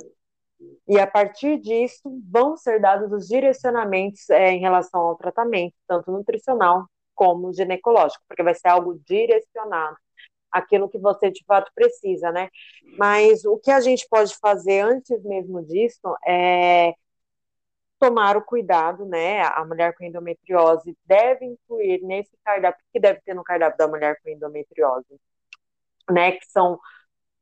e 0.87 0.99
a 0.99 1.07
partir 1.07 1.59
disso 1.59 2.01
vão 2.29 2.57
ser 2.57 2.79
dados 2.79 3.11
os 3.11 3.27
direcionamentos 3.27 4.29
é, 4.29 4.51
em 4.51 4.59
relação 4.59 5.01
ao 5.01 5.15
tratamento, 5.15 5.75
tanto 5.87 6.11
nutricional 6.11 6.85
como 7.15 7.53
ginecológico, 7.53 8.23
porque 8.27 8.43
vai 8.43 8.53
ser 8.55 8.69
algo 8.69 8.99
direcionado 9.05 9.97
aquilo 10.51 10.87
que 10.89 10.99
você 10.99 11.31
de 11.31 11.43
fato 11.45 11.71
precisa, 11.73 12.31
né? 12.31 12.49
Mas 12.97 13.43
o 13.43 13.57
que 13.57 13.71
a 13.71 13.81
gente 13.81 14.07
pode 14.09 14.35
fazer 14.37 14.81
antes 14.81 15.23
mesmo 15.23 15.63
disso 15.65 16.15
é 16.25 16.93
tomar 17.99 18.37
o 18.37 18.43
cuidado, 18.43 19.05
né? 19.05 19.41
A 19.41 19.65
mulher 19.65 19.95
com 19.95 20.03
endometriose 20.03 20.95
deve 21.05 21.45
incluir 21.45 22.01
nesse 22.03 22.37
cardápio, 22.43 22.83
que 22.91 22.99
deve 22.99 23.21
ter 23.21 23.33
no 23.33 23.43
cardápio 23.43 23.77
da 23.77 23.87
mulher 23.87 24.19
com 24.21 24.29
endometriose, 24.29 25.19
né? 26.11 26.33
Que 26.33 26.45
são 26.47 26.79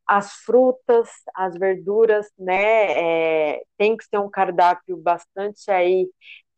as 0.08 0.34
frutas, 0.34 1.10
as 1.36 1.55
verduras, 1.58 2.27
né? 2.38 3.53
É, 3.53 3.63
tem 3.77 3.96
que 3.96 4.05
ser 4.05 4.17
um 4.20 4.29
cardápio 4.29 4.98
bastante 4.98 5.70
aí 5.72 6.10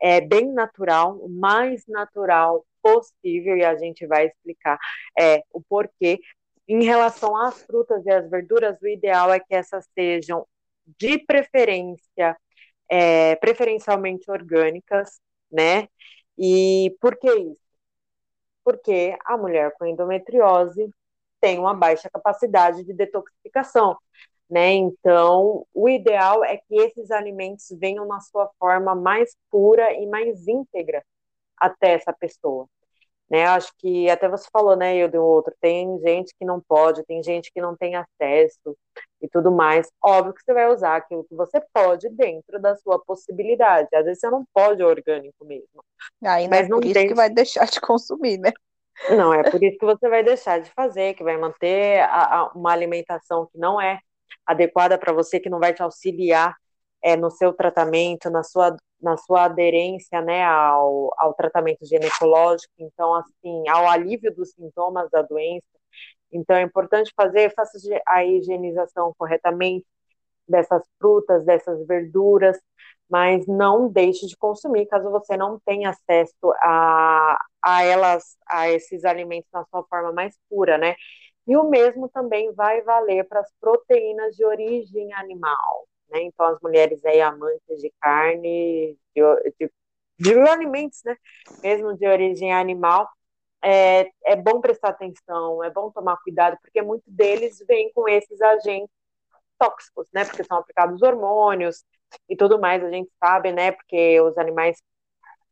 é, 0.01 0.21
bem 0.21 0.51
natural, 0.53 1.17
o 1.17 1.29
mais 1.29 1.85
natural 1.87 2.65
possível, 2.81 3.55
e 3.57 3.63
a 3.63 3.75
gente 3.77 4.05
vai 4.05 4.27
explicar 4.27 4.77
é, 5.19 5.43
o 5.51 5.61
porquê. 5.61 6.19
Em 6.67 6.83
relação 6.83 7.35
às 7.37 7.63
frutas 7.63 8.05
e 8.05 8.11
às 8.11 8.29
verduras, 8.29 8.77
o 8.81 8.87
ideal 8.87 9.31
é 9.33 9.39
que 9.39 9.55
essas 9.55 9.87
sejam 9.93 10.45
de 10.99 11.19
preferência, 11.19 12.37
é, 12.89 13.35
preferencialmente 13.37 14.29
orgânicas, 14.29 15.19
né? 15.51 15.87
E 16.37 16.95
por 16.99 17.17
que 17.17 17.31
isso? 17.33 17.57
Porque 18.63 19.17
a 19.25 19.37
mulher 19.37 19.73
com 19.77 19.85
endometriose 19.85 20.89
tem 21.43 21.59
uma 21.59 21.73
baixa 21.73 22.09
capacidade 22.09 22.85
de 22.85 22.93
detoxificação, 22.93 23.97
né? 24.49 24.71
Então, 24.71 25.67
o 25.73 25.89
ideal 25.89 26.41
é 26.41 26.55
que 26.55 26.73
esses 26.73 27.11
alimentos 27.11 27.67
venham 27.77 28.05
na 28.07 28.21
sua 28.21 28.49
forma 28.57 28.95
mais 28.95 29.35
pura 29.51 29.91
e 29.91 30.07
mais 30.07 30.47
íntegra, 30.47 31.03
até 31.57 31.95
essa 31.95 32.13
pessoa. 32.13 32.65
Né, 33.29 33.45
acho 33.45 33.73
que 33.79 34.09
até 34.09 34.29
você 34.29 34.47
falou, 34.53 34.75
né, 34.75 34.95
eu 34.95 35.07
de 35.07 35.17
outro, 35.17 35.55
tem 35.59 35.99
gente 36.01 36.35
que 36.37 36.45
não 36.45 36.61
pode, 36.61 37.03
tem 37.03 37.23
gente 37.23 37.51
que 37.51 37.59
não 37.59 37.75
tem 37.75 37.95
acesso 37.95 38.77
e 39.19 39.27
tudo 39.27 39.51
mais. 39.51 39.89
Óbvio 40.03 40.33
que 40.33 40.43
você 40.43 40.53
vai 40.53 40.71
usar 40.71 40.97
aquilo 40.97 41.23
que 41.23 41.33
você 41.33 41.59
pode 41.73 42.09
dentro 42.09 42.61
da 42.61 42.75
sua 42.77 42.99
possibilidade. 42.99 43.87
Às 43.91 44.05
vezes 44.05 44.19
você 44.19 44.29
não 44.29 44.45
pode 44.53 44.83
orgânico 44.83 45.43
mesmo. 45.45 45.83
É 46.21 46.47
mas 46.47 46.65
é 46.65 46.67
não 46.67 46.77
por 46.77 46.85
isso 46.85 46.93
tem... 46.93 47.07
que 47.07 47.15
vai 47.15 47.29
deixar 47.29 47.65
de 47.65 47.81
consumir, 47.81 48.37
né? 48.37 48.51
Não, 49.09 49.33
é 49.33 49.43
por 49.43 49.61
isso 49.61 49.77
que 49.77 49.85
você 49.85 50.09
vai 50.09 50.23
deixar 50.23 50.59
de 50.59 50.69
fazer, 50.71 51.13
que 51.13 51.23
vai 51.23 51.37
manter 51.37 52.01
a, 52.01 52.39
a, 52.39 52.51
uma 52.53 52.71
alimentação 52.71 53.47
que 53.51 53.57
não 53.57 53.79
é 53.79 53.99
adequada 54.45 54.97
para 54.97 55.13
você, 55.13 55.39
que 55.39 55.49
não 55.49 55.59
vai 55.59 55.73
te 55.73 55.81
auxiliar 55.81 56.55
é, 57.01 57.15
no 57.15 57.29
seu 57.29 57.53
tratamento, 57.53 58.29
na 58.29 58.43
sua, 58.43 58.75
na 59.01 59.17
sua 59.17 59.45
aderência 59.45 60.21
né, 60.21 60.43
ao, 60.43 61.13
ao 61.17 61.33
tratamento 61.33 61.85
ginecológico, 61.85 62.73
então, 62.79 63.13
assim, 63.15 63.67
ao 63.69 63.87
alívio 63.87 64.33
dos 64.33 64.51
sintomas 64.51 65.09
da 65.11 65.21
doença. 65.21 65.65
Então, 66.31 66.55
é 66.55 66.61
importante 66.61 67.11
fazer, 67.15 67.53
faça 67.53 67.77
a 68.07 68.25
higienização 68.25 69.13
corretamente 69.17 69.85
dessas 70.47 70.83
frutas, 70.99 71.45
dessas 71.45 71.85
verduras, 71.85 72.57
mas 73.13 73.45
não 73.47 73.89
deixe 73.89 74.27
de 74.27 74.35
consumir 74.37 74.87
caso 74.87 75.09
você 75.11 75.37
não 75.37 75.59
tenha 75.65 75.91
acesso 75.91 76.53
a, 76.61 77.37
a 77.61 77.83
elas, 77.83 78.37
a 78.47 78.69
esses 78.69 79.05
alimentos 79.05 79.49
na 79.53 79.65
sua 79.65 79.83
forma 79.85 80.11
mais 80.11 80.35
pura, 80.49 80.77
né? 80.77 80.95
E 81.47 81.57
o 81.57 81.69
mesmo 81.69 82.09
também 82.09 82.51
vai 82.53 82.81
valer 82.81 83.27
para 83.27 83.41
as 83.41 83.51
proteínas 83.59 84.35
de 84.35 84.45
origem 84.45 85.13
animal 85.13 85.87
né? 86.13 86.21
Então, 86.23 86.45
as 86.45 86.59
mulheres 86.61 87.03
aí 87.05 87.19
amantes 87.21 87.81
de 87.81 87.91
carne, 87.99 88.97
de, 89.15 89.21
de, 89.59 89.71
de 90.19 90.39
alimentos, 90.49 91.01
né? 91.03 91.17
Mesmo 91.63 91.97
de 91.97 92.07
origem 92.07 92.53
animal, 92.53 93.09
é, 93.61 94.09
é 94.25 94.35
bom 94.35 94.61
prestar 94.61 94.89
atenção, 94.89 95.63
é 95.63 95.69
bom 95.71 95.91
tomar 95.91 96.17
cuidado, 96.23 96.57
porque 96.61 96.81
muitos 96.81 97.11
deles 97.11 97.57
vêm 97.67 97.91
com 97.93 98.07
esses 98.07 98.39
agentes 98.41 98.89
tóxicos, 99.59 100.07
né? 100.13 100.25
Porque 100.25 100.43
são 100.43 100.57
aplicados 100.57 101.01
hormônios 101.01 101.83
e 102.29 102.35
tudo 102.35 102.59
mais, 102.59 102.83
a 102.83 102.89
gente 102.89 103.09
sabe, 103.19 103.51
né? 103.51 103.71
Porque 103.71 104.19
os 104.21 104.37
animais 104.37 104.81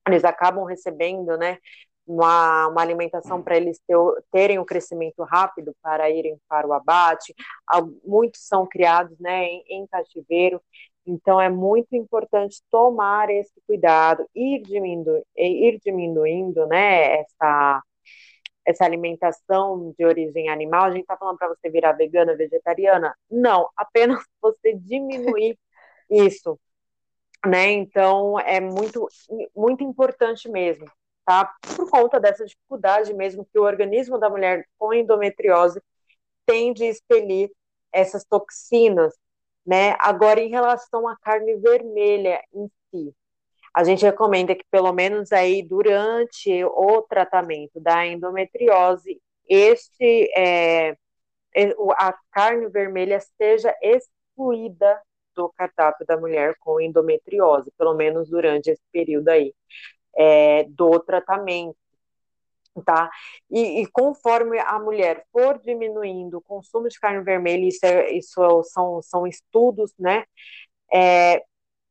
eles 0.07 0.23
acabam 0.23 0.65
recebendo, 0.65 1.37
né? 1.37 1.57
uma, 2.05 2.67
uma 2.67 2.81
alimentação 2.81 3.41
para 3.41 3.55
eles 3.57 3.79
ter, 3.87 3.95
terem 4.31 4.59
um 4.59 4.65
crescimento 4.65 5.23
rápido 5.23 5.75
para 5.81 6.09
irem 6.09 6.37
para 6.47 6.67
o 6.67 6.73
abate. 6.73 7.33
Muitos 8.05 8.41
são 8.41 8.67
criados 8.67 9.17
né, 9.19 9.45
em, 9.45 9.63
em 9.69 9.87
cativeiro, 9.87 10.61
então 11.05 11.39
é 11.39 11.49
muito 11.49 11.95
importante 11.95 12.61
tomar 12.69 13.29
esse 13.29 13.53
cuidado, 13.65 14.25
ir, 14.35 14.61
diminu 14.61 15.23
ir 15.35 15.79
diminuindo 15.83 16.67
né, 16.67 17.21
essa, 17.21 17.81
essa 18.65 18.85
alimentação 18.85 19.93
de 19.97 20.05
origem 20.05 20.49
animal. 20.49 20.85
A 20.85 20.91
gente 20.91 21.01
está 21.01 21.17
falando 21.17 21.37
para 21.37 21.49
você 21.49 21.69
virar 21.69 21.93
vegana, 21.93 22.35
vegetariana? 22.35 23.15
Não, 23.29 23.69
apenas 23.75 24.23
você 24.41 24.73
diminuir 24.75 25.57
isso. 26.11 26.59
Né? 27.45 27.71
Então 27.71 28.39
é 28.39 28.59
muito, 28.59 29.07
muito 29.55 29.83
importante 29.83 30.47
mesmo 30.49 30.85
tá? 31.25 31.49
Por 31.75 31.89
conta 31.89 32.19
dessa 32.19 32.45
dificuldade 32.45 33.13
mesmo 33.13 33.45
que 33.45 33.59
o 33.59 33.63
organismo 33.63 34.17
da 34.17 34.29
mulher 34.29 34.67
com 34.77 34.93
endometriose 34.93 35.81
tem 36.45 36.73
de 36.73 36.85
expelir 36.85 37.49
essas 37.91 38.25
toxinas, 38.25 39.13
né? 39.65 39.95
Agora, 39.99 40.41
em 40.41 40.49
relação 40.49 41.07
à 41.07 41.15
carne 41.17 41.55
vermelha 41.57 42.43
em 42.53 42.69
si, 42.89 43.13
a 43.73 43.83
gente 43.83 44.03
recomenda 44.03 44.55
que 44.55 44.65
pelo 44.69 44.91
menos 44.91 45.31
aí 45.31 45.63
durante 45.63 46.63
o 46.65 47.01
tratamento 47.03 47.79
da 47.79 48.05
endometriose, 48.05 49.21
este 49.47 50.29
é, 50.35 50.97
a 51.97 52.13
carne 52.31 52.67
vermelha 52.69 53.19
seja 53.37 53.73
excluída 53.81 55.01
do 55.35 55.49
cardápio 55.49 56.05
da 56.05 56.17
mulher 56.17 56.55
com 56.59 56.79
endometriose, 56.79 57.71
pelo 57.77 57.93
menos 57.93 58.29
durante 58.29 58.69
esse 58.69 58.83
período 58.91 59.29
aí 59.29 59.53
é, 60.15 60.63
do 60.65 60.99
tratamento, 60.99 61.77
tá? 62.85 63.09
E, 63.49 63.81
e, 63.81 63.87
conforme 63.87 64.59
a 64.59 64.79
mulher 64.79 65.25
for 65.31 65.59
diminuindo 65.59 66.37
o 66.37 66.41
consumo 66.41 66.87
de 66.87 66.99
carne 66.99 67.23
vermelha, 67.23 67.67
isso, 67.67 67.85
é, 67.85 68.11
isso 68.11 68.63
são, 68.63 69.01
são 69.01 69.27
estudos, 69.27 69.93
né? 69.97 70.25
É, 70.93 71.43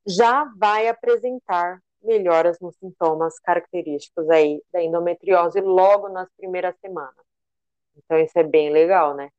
já 0.07 0.45
vai 0.57 0.89
apresentar 0.89 1.81
melhoras 2.03 2.59
nos 2.61 2.77
sintomas 2.77 3.39
característicos 3.39 4.29
aí 4.31 4.63
da 4.73 4.83
endometriose 4.83 5.61
logo 5.61 6.09
nas 6.09 6.29
primeiras 6.37 6.75
semanas. 6.81 7.15
Então 7.97 8.19
isso 8.19 8.39
é 8.39 8.43
bem 8.43 8.71
legal, 8.71 9.15
né? 9.15 9.31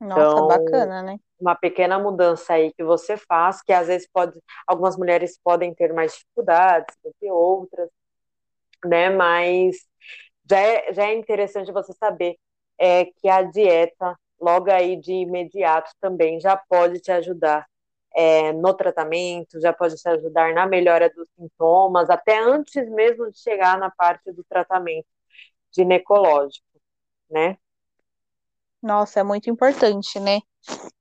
Nossa, 0.00 0.20
então, 0.20 0.48
bacana, 0.48 1.02
né? 1.02 1.20
Uma 1.40 1.54
pequena 1.56 1.98
mudança 1.98 2.54
aí 2.54 2.72
que 2.74 2.84
você 2.84 3.16
faz, 3.16 3.62
que 3.62 3.72
às 3.72 3.86
vezes 3.88 4.08
pode, 4.12 4.38
algumas 4.66 4.96
mulheres 4.96 5.38
podem 5.42 5.74
ter 5.74 5.92
mais 5.92 6.12
dificuldades 6.14 6.96
do 7.04 7.12
que 7.20 7.30
outras, 7.30 7.88
né? 8.84 9.10
Mas 9.10 9.76
já 10.50 10.58
é, 10.60 10.92
já 10.94 11.04
é 11.06 11.14
interessante 11.16 11.72
você 11.72 11.92
saber 11.94 12.36
é, 12.78 13.06
que 13.06 13.28
a 13.28 13.42
dieta, 13.42 14.16
logo 14.40 14.70
aí 14.70 14.96
de 15.00 15.12
imediato, 15.12 15.90
também 16.00 16.40
já 16.40 16.56
pode 16.56 17.00
te 17.00 17.12
ajudar 17.12 17.66
é, 18.16 18.52
no 18.52 18.74
tratamento, 18.74 19.60
já 19.60 19.72
pode 19.72 19.96
te 19.96 20.08
ajudar 20.08 20.54
na 20.54 20.66
melhora 20.66 21.10
dos 21.10 21.28
sintomas, 21.38 22.10
até 22.10 22.38
antes 22.40 22.88
mesmo 22.90 23.30
de 23.32 23.38
chegar 23.40 23.78
na 23.78 23.90
parte 23.90 24.32
do 24.32 24.44
tratamento 24.44 25.06
ginecológico, 25.72 26.66
né? 27.30 27.58
Nossa, 28.82 29.20
é 29.20 29.22
muito 29.22 29.50
importante, 29.50 30.20
né? 30.20 30.40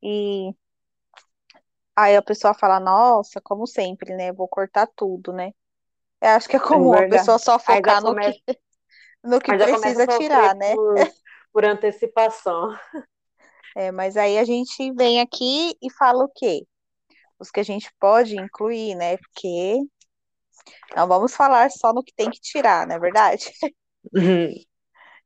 E 0.01 0.53
aí 1.95 2.15
a 2.15 2.21
pessoa 2.21 2.53
fala, 2.53 2.79
nossa, 2.79 3.41
como 3.41 3.65
sempre, 3.67 4.15
né? 4.15 4.31
Vou 4.31 4.47
cortar 4.47 4.87
tudo, 4.95 5.31
né? 5.33 5.51
Eu 6.21 6.29
acho 6.29 6.49
que 6.49 6.55
é 6.55 6.59
É 6.59 6.63
comum 6.63 6.93
a 6.93 7.01
verdade. 7.01 7.09
pessoa 7.09 7.37
só 7.37 7.59
focar 7.59 8.01
no 8.01 8.09
que, 8.15 8.19
começa, 8.19 8.39
no 9.23 9.41
que 9.41 9.51
começa 9.53 9.77
a 9.77 9.81
precisa 9.81 10.07
tirar, 10.07 10.55
né? 10.55 10.73
por, 10.75 10.95
por 11.53 11.65
antecipação. 11.65 12.73
É, 13.75 13.91
mas 13.91 14.17
aí 14.17 14.39
a 14.39 14.43
gente 14.43 14.91
vem 14.93 15.21
aqui 15.21 15.75
e 15.81 15.91
fala 15.91 16.23
o 16.23 16.29
quê? 16.35 16.65
Os 17.39 17.51
que 17.51 17.59
a 17.59 17.63
gente 17.63 17.91
pode 17.99 18.35
incluir, 18.35 18.95
né? 18.95 19.17
Porque 19.17 19.77
não 20.95 21.07
vamos 21.07 21.35
falar 21.35 21.69
só 21.71 21.93
no 21.93 22.03
que 22.03 22.13
tem 22.13 22.29
que 22.29 22.39
tirar, 22.39 22.87
não 22.87 22.95
é 22.95 22.99
verdade? 22.99 23.51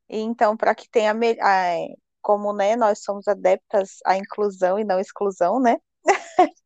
E 0.08 0.18
Então, 0.20 0.56
para 0.56 0.74
que 0.74 0.88
tenha, 0.90 1.12
é, 1.12 1.86
como, 2.22 2.52
né, 2.54 2.76
nós 2.76 3.02
somos 3.04 3.28
adeptas 3.28 3.98
à 4.06 4.16
inclusão 4.16 4.78
e 4.78 4.84
não 4.84 5.00
exclusão, 5.00 5.60
né? 5.60 5.78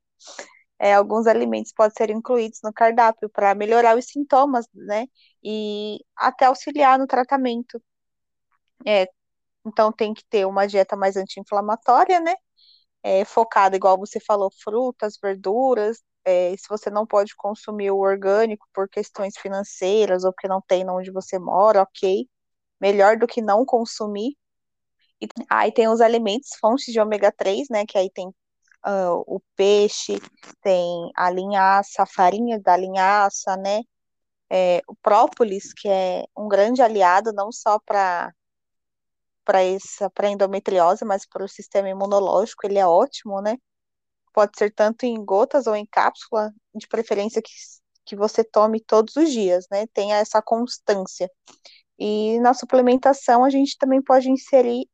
É, 0.79 0.95
alguns 0.95 1.27
alimentos 1.27 1.73
podem 1.73 1.95
ser 1.97 2.11
incluídos 2.11 2.61
no 2.63 2.73
cardápio 2.73 3.31
para 3.31 3.55
melhorar 3.55 3.97
os 3.97 4.07
sintomas, 4.07 4.67
né? 4.75 5.07
E 5.43 5.99
até 6.17 6.47
auxiliar 6.47 6.99
no 6.99 7.07
tratamento. 7.07 7.81
É, 8.87 9.07
então, 9.67 9.93
tem 9.93 10.15
que 10.15 10.25
ter 10.31 10.47
uma 10.47 10.67
dieta 10.67 10.97
mais 10.97 11.17
anti-inflamatória, 11.17 12.21
né? 12.21 12.35
É, 13.03 13.25
focada, 13.25 13.77
igual 13.77 13.99
você 13.99 14.21
falou, 14.21 14.51
frutas, 14.63 15.19
verduras. 15.23 15.99
É, 16.25 16.57
se 16.57 16.69
você 16.69 16.91
não 16.91 17.07
pode 17.07 17.35
consumir 17.37 17.91
o 17.93 17.99
orgânico 17.99 18.67
por 18.75 18.89
questões 18.89 19.37
financeiras 19.39 20.25
ou 20.25 20.33
porque 20.33 20.49
não 20.49 20.63
tem 20.67 20.89
onde 20.91 21.13
você 21.13 21.39
mora, 21.39 21.83
ok. 21.83 22.29
Melhor 22.81 23.19
do 23.19 23.27
que 23.27 23.43
não 23.43 23.65
consumir. 23.67 24.37
E 25.21 25.29
aí 25.51 25.73
tem 25.73 25.89
os 25.89 26.01
alimentos, 26.01 26.51
fontes 26.61 26.93
de 26.93 27.01
ômega 27.01 27.33
3, 27.33 27.69
né? 27.71 27.85
Que 27.87 27.99
aí 27.99 28.11
tem 28.11 28.33
ah, 28.83 29.15
o 29.27 29.41
peixe, 29.57 30.21
tem 30.63 31.11
a 31.17 31.31
linhaça, 31.31 32.03
a 32.05 32.07
farinha 32.07 32.61
da 32.61 32.77
linhaça, 32.77 33.57
né? 33.57 33.83
É, 34.51 34.83
o 34.89 34.95
própolis, 34.97 35.73
que 35.75 35.89
é 35.89 36.25
um 36.37 36.49
grande 36.49 36.83
aliado 36.83 37.33
não 37.33 37.51
só 37.53 37.79
para 37.81 38.33
para 39.45 39.63
essa 39.63 40.11
para 40.11 40.29
endometriose, 40.31 41.05
mas 41.05 41.27
para 41.27 41.45
o 41.45 41.49
sistema 41.49 41.89
imunológico, 41.89 42.67
ele 42.67 42.79
é 42.79 42.87
ótimo, 42.87 43.41
né? 43.41 43.57
Pode 44.33 44.59
ser 44.59 44.73
tanto 44.75 45.05
em 45.05 45.25
gotas 45.25 45.67
ou 45.67 45.77
em 45.77 45.87
cápsula, 45.87 46.53
de 46.75 46.87
preferência 46.89 47.43
que, 47.43 47.53
que 48.05 48.17
você 48.17 48.45
tome 48.45 48.81
todos 48.81 49.17
os 49.17 49.31
dias, 49.33 49.67
né? 49.71 49.87
Tenha 49.95 50.17
essa 50.17 50.43
constância. 50.43 51.31
E 51.99 52.39
na 52.41 52.55
suplementação 52.55 53.45
a 53.45 53.51
gente 53.51 53.79
também 53.79 54.03
pode 54.03 54.31
inserir 54.31 54.89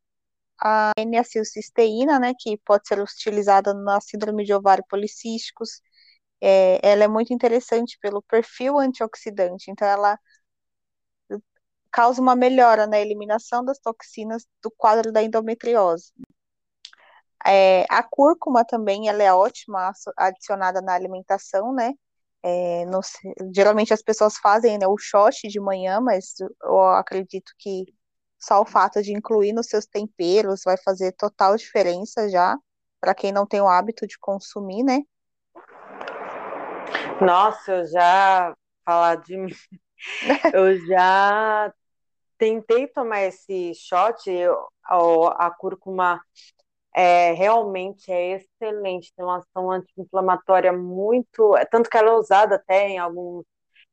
a 0.63 0.93
N-acetilcisteína, 0.99 2.19
né, 2.21 2.33
que 2.39 2.59
pode 2.59 2.87
ser 2.89 3.01
utilizada 3.01 3.75
na 3.75 4.01
síndrome 4.01 4.45
de 4.45 4.55
ovário 4.55 4.85
policísticos. 4.89 5.81
É, 6.41 6.81
ela 6.83 7.05
é 7.05 7.09
muito 7.09 7.33
interessante 7.35 7.99
pelo 8.01 8.23
perfil 8.23 8.79
antioxidante, 8.79 9.71
então 9.71 9.89
ela 9.89 10.19
causa 11.93 12.21
uma 12.21 12.35
melhora 12.35 12.87
na 12.87 12.99
eliminação 12.99 13.65
das 13.65 13.79
toxinas 13.79 14.45
do 14.63 14.71
quadro 14.71 15.13
da 15.13 15.23
endometriose. 15.23 16.13
É, 17.45 17.85
a 17.91 18.03
cúrcuma 18.03 18.65
também, 18.65 19.09
ela 19.09 19.23
é 19.23 19.33
ótima 19.33 19.93
adicionada 20.17 20.81
na 20.81 20.95
alimentação, 20.95 21.73
né? 21.75 21.93
É, 22.45 22.85
geralmente 23.55 23.93
as 23.93 24.03
pessoas 24.03 24.37
fazem, 24.39 24.79
né, 24.79 24.87
o 24.87 24.97
shot 24.99 25.47
de 25.49 25.61
manhã, 25.61 26.01
mas 26.01 26.35
eu 26.63 26.81
acredito 26.83 27.53
que 27.59 27.85
só 28.43 28.61
o 28.61 28.67
fato 28.67 29.01
de 29.03 29.13
incluir 29.13 29.53
nos 29.53 29.69
seus 29.69 29.87
temperos 29.87 30.63
vai 30.65 30.77
fazer 30.77 31.13
total 31.13 31.57
diferença 31.57 32.29
já, 32.29 32.57
para 33.01 33.15
quem 33.15 33.33
não 33.33 33.47
tem 33.47 33.61
o 33.61 33.69
hábito 33.69 34.07
de 34.07 34.19
consumir, 34.19 34.83
né? 34.83 35.01
Nossa, 37.21 37.73
eu 37.73 37.87
já 37.87 38.57
falar 38.85 39.17
de 39.17 39.37
mim, 39.37 39.53
eu 40.55 40.79
já 40.87 41.73
tentei 42.37 42.89
tomar 42.89 43.23
esse 43.23 43.73
shot, 43.75 44.29
eu- 44.29 44.67
a, 44.85 45.47
a 45.47 45.51
cúrcuma 45.51 46.21
é, 46.95 47.33
realmente 47.33 48.11
é 48.11 48.37
excelente, 48.37 49.13
tem 49.15 49.25
uma 49.25 49.39
ação 49.39 49.71
anti-inflamatória 49.71 50.73
muito, 50.73 51.57
é 51.57 51.65
tanto 51.65 51.89
que 51.89 51.97
ela 51.97 52.11
é 52.11 52.15
usada 52.15 52.57
até 52.57 52.89
em 52.89 52.99
alguns 52.99 53.45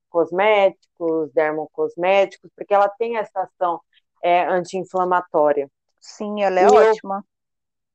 cosméticos, 0.10 1.32
dermocosméticos, 1.34 2.50
porque 2.56 2.74
ela 2.74 2.90
tem 2.90 3.18
essa 3.18 3.42
ação 3.42 3.80
é, 4.24 4.46
anti-inflamatória. 4.48 5.70
Sim, 6.02 6.42
ela 6.44 6.60
é 6.60 6.68
E 6.68 6.70
ótima. 6.70 7.24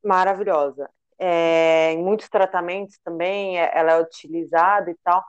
maravilhosa. 0.02 0.90
É, 1.18 1.92
em 1.92 2.02
muitos 2.02 2.28
tratamentos 2.28 2.98
também 3.04 3.58
é- 3.58 3.70
ela 3.74 3.92
é 3.92 4.00
utilizada 4.02 4.90
e 4.90 4.96
tal, 5.04 5.22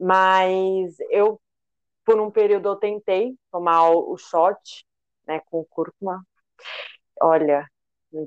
mas 0.00 0.96
eu, 1.10 1.40
por 2.04 2.20
um 2.20 2.30
período, 2.30 2.68
eu 2.70 2.76
tentei 2.76 3.36
tomar 3.52 3.90
o, 3.90 4.12
o 4.12 4.18
shot, 4.18 4.84
né, 5.26 5.40
com 5.50 5.64
cúrcuma. 5.66 6.24
Olha, 7.22 7.66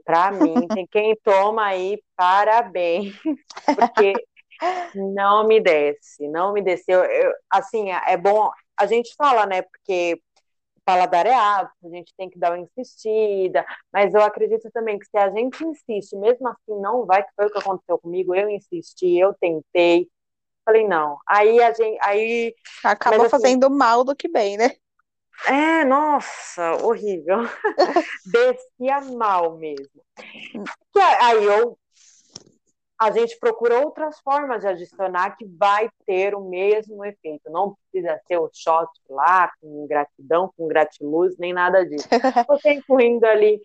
pra 0.05 0.31
mim, 0.31 0.69
tem 0.73 0.87
quem 0.87 1.15
toma 1.23 1.65
aí, 1.67 2.01
parabéns, 2.15 3.15
porque 3.75 4.25
não 4.93 5.47
me 5.47 5.61
desce, 5.61 6.27
não 6.29 6.53
me 6.53 6.61
desceu. 6.61 7.03
Eu, 7.05 7.33
assim, 7.49 7.91
é 7.91 8.17
bom, 8.17 8.49
a 8.77 8.85
gente 8.85 9.13
fala, 9.17 9.45
né, 9.45 9.61
porque 9.63 10.21
paladar 10.85 11.25
é 11.25 11.33
apto, 11.33 11.75
a 11.85 11.89
gente 11.89 12.13
tem 12.17 12.29
que 12.29 12.39
dar 12.39 12.51
uma 12.51 12.59
insistida, 12.59 13.65
mas 13.91 14.13
eu 14.13 14.21
acredito 14.21 14.69
também 14.71 14.97
que 14.99 15.05
se 15.05 15.17
a 15.17 15.29
gente 15.29 15.63
insiste, 15.63 16.15
mesmo 16.15 16.47
assim 16.47 16.79
não 16.81 17.05
vai, 17.05 17.23
que 17.23 17.31
foi 17.35 17.45
o 17.47 17.51
que 17.51 17.59
aconteceu 17.59 17.97
comigo, 17.99 18.35
eu 18.35 18.49
insisti, 18.49 19.17
eu 19.17 19.33
tentei, 19.39 20.09
falei, 20.65 20.87
não. 20.87 21.17
Aí 21.27 21.61
a 21.61 21.73
gente, 21.73 21.97
aí, 22.01 22.55
Acaba 22.83 23.17
mas 23.17 23.33
assim, 23.33 23.43
fazendo 23.43 23.69
mal 23.69 24.03
do 24.03 24.15
que 24.15 24.27
bem, 24.27 24.57
né? 24.57 24.71
é, 25.47 25.83
nossa, 25.85 26.73
horrível. 26.83 27.39
Descia 28.25 29.01
mal 29.01 29.57
mesmo. 29.57 30.01
Que 30.93 30.99
aí 30.99 31.43
eu, 31.43 31.77
a 33.01 33.09
gente 33.09 33.35
procura 33.39 33.79
outras 33.79 34.19
formas 34.19 34.61
de 34.61 34.67
adicionar 34.67 35.35
que 35.35 35.43
vai 35.43 35.89
ter 36.05 36.35
o 36.35 36.47
mesmo 36.47 37.03
efeito. 37.03 37.49
Não 37.49 37.75
precisa 37.75 38.21
ser 38.27 38.37
o 38.37 38.47
shot 38.53 38.91
lá, 39.09 39.51
com 39.59 39.87
gratidão, 39.87 40.53
com 40.55 40.67
gratiluz, 40.67 41.35
nem 41.39 41.51
nada 41.51 41.83
disso. 41.83 42.07
Você 42.47 42.73
incluindo 42.73 43.25
ali 43.25 43.59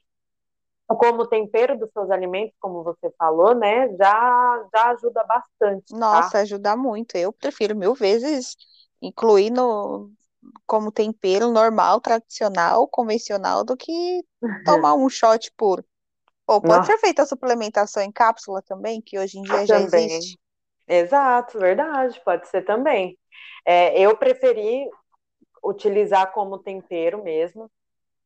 como 0.87 1.27
tempero 1.27 1.79
dos 1.79 1.92
seus 1.92 2.11
alimentos, 2.11 2.55
como 2.61 2.83
você 2.85 3.11
falou, 3.18 3.57
né, 3.57 3.88
já, 3.96 4.68
já 4.72 4.90
ajuda 4.92 5.25
bastante, 5.25 5.92
tá? 5.92 5.99
Nossa, 5.99 6.38
ajuda 6.38 6.77
muito. 6.77 7.16
Eu 7.16 7.33
prefiro 7.33 7.77
mil 7.77 7.92
vezes 7.92 8.57
incluir 9.03 9.51
no, 9.51 10.12
como 10.64 10.92
tempero 10.92 11.51
normal, 11.51 12.01
tradicional, 12.01 12.87
convencional, 12.88 13.64
do 13.64 13.77
que 13.77 14.25
tomar 14.64 14.94
um 14.94 15.09
shot 15.11 15.53
puro. 15.57 15.85
Ou 16.47 16.61
pode 16.61 16.87
Nossa, 16.87 16.93
ser 16.93 16.99
feita 16.99 17.23
a 17.23 17.27
suplementação 17.27 18.03
em 18.03 18.13
cápsula 18.13 18.63
também, 18.63 19.01
que 19.01 19.19
hoje 19.19 19.39
em 19.39 19.43
dia 19.43 19.67
já 19.67 19.81
também. 19.81 20.07
existe. 20.07 20.39
Exato, 20.89 21.59
verdade, 21.59 22.21
pode 22.25 22.47
ser 22.49 22.63
também. 22.63 23.19
É, 23.65 23.99
eu 24.01 24.17
preferi 24.17 24.89
utilizar 25.65 26.33
como 26.33 26.59
tempero 26.59 27.23
mesmo 27.25 27.71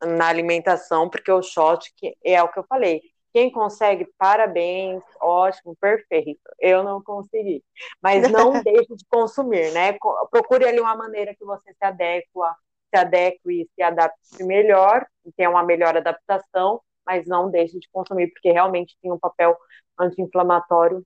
na 0.02 0.28
alimentação, 0.28 1.08
porque 1.08 1.30
o 1.30 1.42
shot 1.42 1.92
que 1.96 2.16
é 2.24 2.42
o 2.42 2.48
que 2.48 2.58
eu 2.58 2.64
falei. 2.64 3.00
Quem 3.32 3.50
consegue, 3.50 4.08
parabéns, 4.18 5.04
ótimo, 5.20 5.76
perfeito. 5.80 6.40
Eu 6.58 6.82
não 6.82 7.00
consegui. 7.02 7.62
Mas 8.02 8.28
não 8.28 8.52
deixe 8.62 8.94
de 8.96 9.04
consumir, 9.08 9.72
né? 9.72 9.96
Procure 10.30 10.66
ali 10.66 10.80
uma 10.80 10.96
maneira 10.96 11.34
que 11.34 11.44
você 11.44 11.72
se 11.72 11.84
adequa, 11.84 12.56
se 12.92 13.00
adeque 13.00 13.40
e 13.46 13.68
se 13.74 13.82
adapte 13.82 14.42
melhor, 14.44 15.06
tenha 15.36 15.48
uma 15.48 15.62
melhor 15.62 15.96
adaptação, 15.96 16.80
mas 17.06 17.26
não 17.26 17.50
deixe 17.50 17.78
de 17.78 17.88
consumir, 17.92 18.30
porque 18.32 18.52
realmente 18.52 18.96
tem 19.02 19.12
um 19.12 19.18
papel 19.18 19.56
anti-inflamatório 19.98 21.04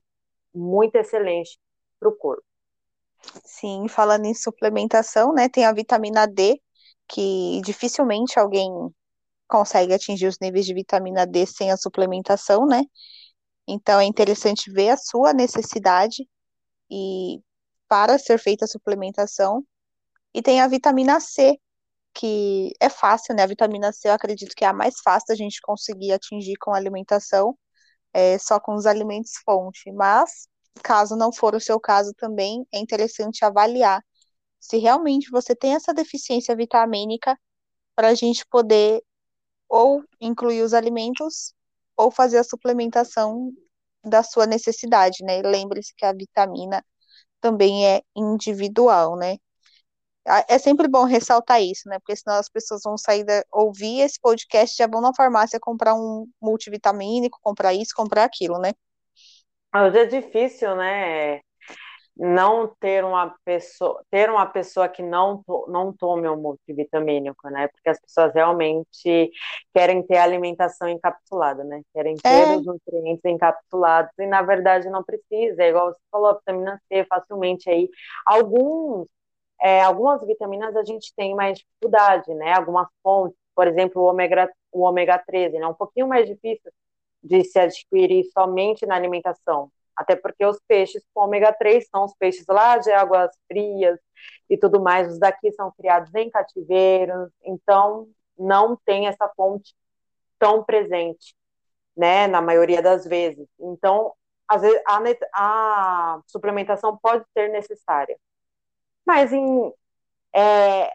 muito 0.53 0.95
excelente 0.95 1.59
para 1.99 2.09
o 2.09 2.15
corpo. 2.15 2.43
Sim, 3.43 3.87
falando 3.87 4.25
em 4.25 4.33
suplementação, 4.33 5.33
né, 5.33 5.49
tem 5.49 5.65
a 5.65 5.73
vitamina 5.73 6.27
D, 6.27 6.61
que 7.07 7.61
dificilmente 7.63 8.39
alguém 8.39 8.69
consegue 9.47 9.93
atingir 9.93 10.27
os 10.27 10.39
níveis 10.39 10.65
de 10.65 10.73
vitamina 10.73 11.25
D 11.25 11.45
sem 11.45 11.71
a 11.71 11.77
suplementação, 11.77 12.65
né? 12.65 12.83
Então 13.67 13.99
é 13.99 14.05
interessante 14.05 14.71
ver 14.71 14.89
a 14.89 14.97
sua 14.97 15.33
necessidade 15.33 16.27
e 16.89 17.39
para 17.87 18.17
ser 18.17 18.39
feita 18.39 18.65
a 18.65 18.67
suplementação. 18.67 19.63
E 20.33 20.41
tem 20.41 20.61
a 20.61 20.67
vitamina 20.67 21.19
C, 21.19 21.57
que 22.15 22.73
é 22.81 22.89
fácil, 22.89 23.35
né? 23.35 23.43
A 23.43 23.47
vitamina 23.47 23.91
C 23.93 24.09
eu 24.09 24.13
acredito 24.13 24.55
que 24.55 24.65
é 24.65 24.69
a 24.69 24.73
mais 24.73 24.95
fácil 25.03 25.27
da 25.29 25.35
gente 25.35 25.61
conseguir 25.61 26.13
atingir 26.13 26.55
com 26.57 26.73
alimentação, 26.73 27.57
é, 28.13 28.37
só 28.39 28.59
com 28.59 28.75
os 28.75 28.85
alimentos 28.87 29.33
fonte. 29.45 29.91
Mas, 29.93 30.47
caso 30.83 31.15
não 31.17 31.31
for 31.33 31.55
o 31.55 31.59
seu 31.61 31.79
caso 31.79 32.13
também, 32.15 32.65
é 32.73 32.79
interessante 32.79 33.45
avaliar 33.45 34.03
se 34.59 34.77
realmente 34.79 35.29
você 35.31 35.55
tem 35.55 35.75
essa 35.75 35.93
deficiência 35.93 36.55
vitamínica 36.55 37.37
para 37.95 38.09
a 38.09 38.15
gente 38.15 38.45
poder 38.47 39.03
ou 39.69 40.03
incluir 40.21 40.61
os 40.63 40.73
alimentos 40.73 41.53
ou 41.97 42.11
fazer 42.11 42.39
a 42.39 42.43
suplementação 42.43 43.51
da 44.03 44.23
sua 44.23 44.45
necessidade, 44.45 45.23
né? 45.23 45.41
Lembre-se 45.41 45.93
que 45.95 46.05
a 46.05 46.13
vitamina 46.13 46.85
também 47.41 47.87
é 47.87 48.01
individual, 48.15 49.17
né? 49.17 49.37
É 50.47 50.57
sempre 50.57 50.87
bom 50.87 51.03
ressaltar 51.03 51.61
isso, 51.61 51.87
né? 51.87 51.99
Porque 51.99 52.15
senão 52.15 52.37
as 52.37 52.49
pessoas 52.49 52.81
vão 52.83 52.97
sair 52.97 53.23
da, 53.23 53.43
ouvir 53.53 54.01
esse 54.01 54.19
podcast 54.19 54.75
já 54.75 54.87
vão 54.87 55.01
na 55.01 55.13
farmácia 55.13 55.59
comprar 55.59 55.93
um 55.93 56.27
multivitamínico, 56.41 57.39
comprar 57.41 57.73
isso, 57.73 57.93
comprar 57.95 58.23
aquilo, 58.23 58.57
né? 58.57 58.71
Hoje 59.75 59.99
é 59.99 60.05
difícil, 60.05 60.75
né? 60.75 61.41
não 62.17 62.73
ter 62.79 63.03
uma 63.03 63.35
pessoa, 63.43 64.01
ter 64.09 64.29
uma 64.29 64.45
pessoa 64.45 64.87
que 64.87 65.03
não, 65.03 65.43
não 65.67 65.91
tome 65.91 66.29
um 66.29 66.37
multivitamínico, 66.37 67.49
né? 67.49 67.67
Porque 67.67 67.89
as 67.89 67.99
pessoas 67.99 68.33
realmente 68.33 69.31
querem 69.73 70.01
ter 70.01 70.17
alimentação 70.17 70.87
encapsulada, 70.87 71.63
né? 71.63 71.81
Querem 71.93 72.15
ter 72.15 72.29
é. 72.29 72.55
os 72.55 72.65
nutrientes 72.65 73.25
encapsulados 73.25 74.11
e 74.17 74.25
na 74.25 74.41
verdade 74.41 74.89
não 74.89 75.03
precisa, 75.03 75.61
é 75.61 75.69
igual 75.69 75.91
você 75.91 75.99
falou, 76.09 76.29
a 76.29 76.33
vitamina 76.35 76.81
C 76.87 77.05
facilmente 77.09 77.69
aí. 77.69 77.89
Alguns, 78.25 79.07
é, 79.61 79.81
algumas 79.81 80.25
vitaminas 80.25 80.75
a 80.75 80.83
gente 80.83 81.13
tem 81.15 81.35
mais 81.35 81.59
dificuldade, 81.59 82.33
né? 82.33 82.53
Algumas 82.53 82.87
fontes, 83.03 83.37
por 83.55 83.67
exemplo, 83.67 84.01
o 84.01 84.05
ômega, 84.05 84.51
o 84.71 84.81
ômega 84.81 85.17
13, 85.25 85.59
né? 85.59 85.67
Um 85.67 85.73
pouquinho 85.73 86.07
mais 86.07 86.27
difícil 86.27 86.71
de 87.23 87.43
se 87.43 87.59
adquirir 87.59 88.25
somente 88.33 88.85
na 88.85 88.95
alimentação 88.95 89.71
até 89.95 90.15
porque 90.15 90.45
os 90.45 90.59
peixes 90.67 91.03
com 91.13 91.21
ômega 91.21 91.53
3 91.53 91.87
são 91.89 92.03
os 92.05 92.13
peixes 92.15 92.45
lá 92.47 92.77
de 92.77 92.91
águas 92.91 93.31
frias 93.47 93.99
e 94.49 94.57
tudo 94.57 94.81
mais, 94.81 95.11
os 95.11 95.19
daqui 95.19 95.51
são 95.53 95.71
criados 95.71 96.13
em 96.13 96.29
cativeiros, 96.29 97.31
então 97.43 98.07
não 98.37 98.77
tem 98.85 99.07
essa 99.07 99.27
fonte 99.29 99.73
tão 100.37 100.63
presente, 100.63 101.33
né, 101.95 102.27
na 102.27 102.41
maioria 102.41 102.81
das 102.81 103.05
vezes. 103.05 103.47
Então, 103.59 104.13
às 104.47 104.61
vezes, 104.61 104.81
a, 104.85 104.99
a 105.33 106.21
suplementação 106.27 106.97
pode 107.01 107.25
ser 107.33 107.49
necessária. 107.49 108.17
Mas 109.05 109.31
em 109.31 109.71
é, 110.33 110.91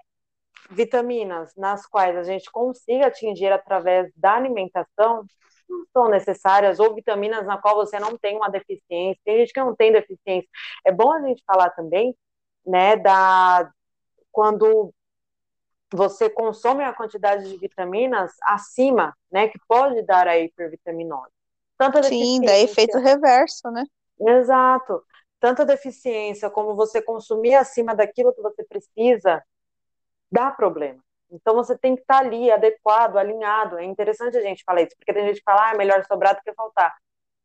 vitaminas 0.70 1.53
nas 1.57 1.87
quais 1.87 2.16
a 2.16 2.23
gente 2.23 2.51
consiga 2.51 3.07
atingir 3.07 3.53
através 3.53 4.11
da 4.16 4.35
alimentação, 4.35 5.25
não 5.68 5.85
são 5.92 6.09
necessárias, 6.09 6.81
ou 6.81 6.94
vitaminas 6.94 7.46
na 7.46 7.59
qual 7.59 7.77
você 7.77 7.99
não 7.99 8.16
tem 8.16 8.37
uma 8.37 8.51
deficiência. 8.51 9.20
Tem 9.25 9.38
gente 9.38 9.53
que 9.53 9.61
não 9.61 9.75
tem 9.75 9.92
deficiência. 9.92 10.49
É 10.85 10.92
bom 10.92 11.12
a 11.12 11.20
gente 11.23 11.42
falar 11.46 11.70
também, 11.70 12.14
né, 12.66 12.96
da 12.96 13.70
quando 14.33 14.92
você 15.92 16.31
consome 16.31 16.85
a 16.85 16.92
quantidade 16.92 17.49
de 17.49 17.57
vitaminas 17.57 18.33
acima, 18.44 19.16
né, 19.31 19.49
que 19.49 19.59
pode 19.66 20.03
dar 20.03 20.29
a 20.29 20.38
hipervitaminose. 20.38 21.33
Tanto 21.77 22.03
Sim, 22.05 22.42
dá 22.42 22.59
efeito 22.59 22.99
reverso, 22.99 23.70
né? 23.70 23.85
Exato. 24.20 25.03
Tanto 25.40 25.62
a 25.62 25.64
deficiência 25.64 26.50
como 26.50 26.76
você 26.76 27.00
consumir 27.00 27.55
acima 27.55 27.94
daquilo 27.94 28.33
que 28.33 28.42
você 28.42 28.62
precisa, 28.62 29.42
dá 30.31 30.50
problema. 30.50 31.03
Então 31.31 31.55
você 31.55 31.76
tem 31.79 31.96
que 31.96 32.03
estar 32.03 32.20
tá 32.20 32.26
ali, 32.26 32.50
adequado, 32.50 33.16
alinhado. 33.16 33.79
É 33.79 33.85
interessante 33.85 34.37
a 34.37 34.42
gente 34.42 34.62
falar 34.64 34.83
isso, 34.83 34.94
porque 34.96 35.12
tem 35.12 35.26
gente 35.26 35.38
que 35.38 35.44
fala, 35.44 35.68
ah, 35.68 35.72
é 35.72 35.76
melhor 35.76 36.05
sobrar 36.05 36.35
do 36.35 36.42
que 36.42 36.53
faltar. 36.53 36.94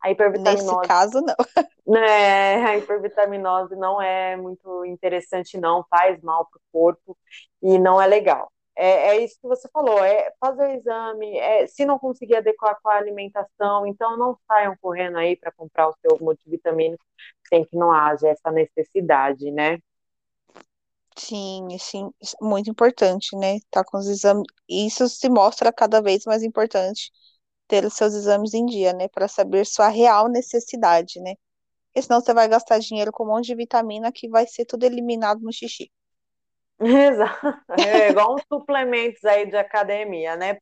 A 0.01 0.11
hipervitaminose. 0.11 0.65
Nesse 0.65 0.87
caso, 0.87 1.21
não. 1.21 1.35
Né, 1.87 2.65
a 2.65 2.77
hipervitaminose 2.77 3.75
não 3.75 4.01
é 4.01 4.35
muito 4.35 4.83
interessante, 4.85 5.55
não, 5.55 5.85
faz 5.87 6.19
mal 6.23 6.47
para 6.47 6.57
o 6.57 6.61
corpo 6.71 7.15
e 7.61 7.77
não 7.77 8.01
é 8.01 8.07
legal. 8.07 8.51
É, 8.75 9.09
é, 9.09 9.23
isso 9.23 9.39
que 9.39 9.47
você 9.47 9.69
falou, 9.71 10.03
é 10.03 10.33
fazer 10.39 10.63
o 10.63 10.71
exame, 10.71 11.37
é, 11.37 11.67
se 11.67 11.85
não 11.85 11.99
conseguir 11.99 12.37
adequar 12.37 12.75
com 12.81 12.89
a 12.89 12.95
alimentação, 12.95 13.85
então 13.85 14.17
não 14.17 14.35
saiam 14.47 14.75
correndo 14.81 15.17
aí 15.17 15.35
para 15.35 15.51
comprar 15.51 15.87
o 15.87 15.95
seu 16.01 16.17
multivitamínico 16.19 17.05
sem 17.47 17.65
que 17.65 17.77
não 17.77 17.91
haja 17.91 18.27
essa 18.29 18.51
necessidade, 18.51 19.51
né? 19.51 19.79
Sim, 21.17 21.77
sim, 21.79 22.09
muito 22.41 22.69
importante, 22.69 23.35
né? 23.37 23.59
Tá 23.71 23.83
com 23.83 23.97
os 23.97 24.07
exames. 24.07 24.43
Isso 24.69 25.07
se 25.07 25.29
mostra 25.29 25.71
cada 25.71 26.01
vez 26.01 26.25
mais 26.25 26.43
importante 26.43 27.11
ter 27.67 27.85
os 27.85 27.93
seus 27.93 28.13
exames 28.13 28.53
em 28.53 28.65
dia, 28.65 28.93
né? 28.93 29.07
Para 29.07 29.27
saber 29.27 29.65
sua 29.65 29.87
real 29.87 30.27
necessidade, 30.27 31.19
né? 31.21 31.35
Porque 31.87 32.01
senão 32.01 32.19
você 32.21 32.33
vai 32.33 32.47
gastar 32.49 32.79
dinheiro 32.79 33.11
com 33.11 33.23
um 33.23 33.27
monte 33.27 33.47
de 33.47 33.55
vitamina 33.55 34.11
que 34.11 34.29
vai 34.29 34.45
ser 34.45 34.65
tudo 34.65 34.83
eliminado 34.83 35.41
no 35.41 35.53
xixi. 35.53 35.89
Exato. 36.79 37.63
É 37.79 38.09
igual 38.09 38.35
uns 38.35 38.43
suplementos 38.51 39.23
aí 39.23 39.49
de 39.49 39.55
academia, 39.55 40.35
né? 40.35 40.57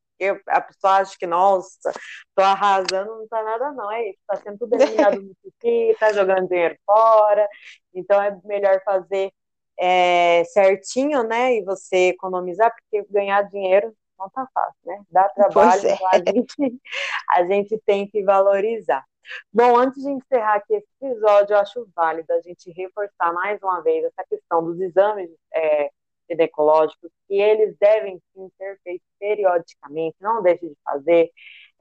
A 0.48 0.62
pessoa 0.62 0.98
acha 0.98 1.16
que, 1.18 1.28
nossa, 1.28 1.92
tô 2.36 2.44
arrasando, 2.44 3.18
não 3.18 3.28
tá 3.28 3.44
nada, 3.44 3.72
não. 3.72 3.92
É 3.92 4.10
isso, 4.10 4.20
tá 4.28 4.36
sendo 4.38 4.58
tudo 4.60 4.76
eliminado 4.76 5.22
no 5.22 5.32
xixi, 5.62 5.98
tá 6.00 6.12
jogando 6.14 6.48
dinheiro 6.48 6.76
fora. 6.86 7.48
Então 7.94 8.22
é 8.22 8.38
melhor 8.44 8.82
fazer 8.84 9.32
é, 9.80 10.44
certinho, 10.46 11.24
né? 11.24 11.56
E 11.56 11.64
você 11.64 12.10
economizar, 12.10 12.74
porque 12.74 13.06
ganhar 13.12 13.42
dinheiro 13.44 13.94
não 14.18 14.30
tá 14.30 14.48
fácil, 14.54 14.80
né? 14.86 15.02
Dá 15.10 15.30
trabalho, 15.30 15.88
é. 15.88 15.98
a, 16.12 16.18
gente, 16.18 16.82
a 17.30 17.46
gente 17.46 17.82
tem 17.86 18.08
que 18.08 18.24
valorizar. 18.24 19.04
Bom, 19.52 19.78
antes 19.78 20.04
de 20.04 20.12
encerrar 20.12 20.56
aqui 20.56 20.74
esse 20.74 20.88
episódio, 21.02 21.54
eu 21.54 21.60
acho 21.60 21.88
válido 21.96 22.32
a 22.34 22.42
gente 22.42 22.72
reforçar 22.72 23.32
mais 23.34 23.62
uma 23.62 23.82
vez 23.82 24.04
essa 24.04 24.24
questão 24.28 24.64
dos 24.64 24.80
exames 24.80 25.30
é, 25.54 25.90
ginecológicos, 26.30 27.12
que 27.28 27.36
eles 27.36 27.76
devem 27.80 28.22
sim 28.34 28.50
ser 28.58 28.80
feitos 28.84 29.08
periodicamente, 29.20 30.16
não 30.22 30.42
deixe 30.42 30.68
de 30.68 30.78
fazer. 30.84 31.32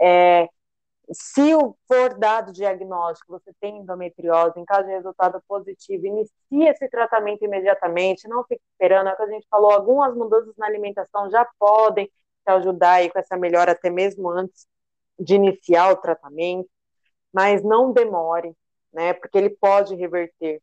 É, 0.01 0.49
se 1.13 1.53
for 1.87 2.19
dado 2.19 2.53
diagnóstico, 2.53 3.33
você 3.33 3.53
tem 3.61 3.79
endometriose, 3.79 4.59
em 4.59 4.65
caso 4.65 4.87
de 4.87 4.93
resultado 4.93 5.43
positivo, 5.49 6.07
inicie 6.07 6.69
esse 6.69 6.89
tratamento 6.89 7.45
imediatamente, 7.45 8.29
não 8.29 8.45
fique 8.45 8.63
esperando, 8.73 9.09
é 9.09 9.13
o 9.13 9.17
que 9.17 9.23
a 9.23 9.31
gente 9.31 9.47
falou, 9.51 9.71
algumas 9.71 10.15
mudanças 10.15 10.55
na 10.57 10.67
alimentação 10.67 11.31
já 11.31 11.47
podem 11.59 12.07
te 12.07 12.51
ajudar 12.51 12.95
aí 12.95 13.11
com 13.11 13.19
essa 13.19 13.37
melhora 13.37 13.73
até 13.73 13.91
mesmo 13.91 14.31
antes 14.31 14.67
de 15.19 15.35
iniciar 15.35 15.93
o 15.93 15.97
tratamento, 15.97 16.69
mas 17.33 17.63
não 17.63 17.93
demore, 17.93 18.55
né, 18.93 19.13
porque 19.15 19.39
ele 19.39 19.51
pode 19.51 19.95
reverter 19.95 20.61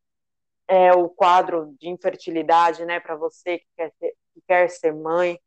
é, 0.70 0.94
o 0.94 1.10
quadro 1.10 1.76
de 1.80 1.90
infertilidade, 1.90 2.86
né, 2.86 3.00
para 3.00 3.16
você 3.16 3.60
que 3.60 3.66
quer, 3.76 3.92
ser, 4.00 4.14
que 4.34 4.42
quer 4.48 4.70
ser 4.70 4.94
mãe, 4.94 5.40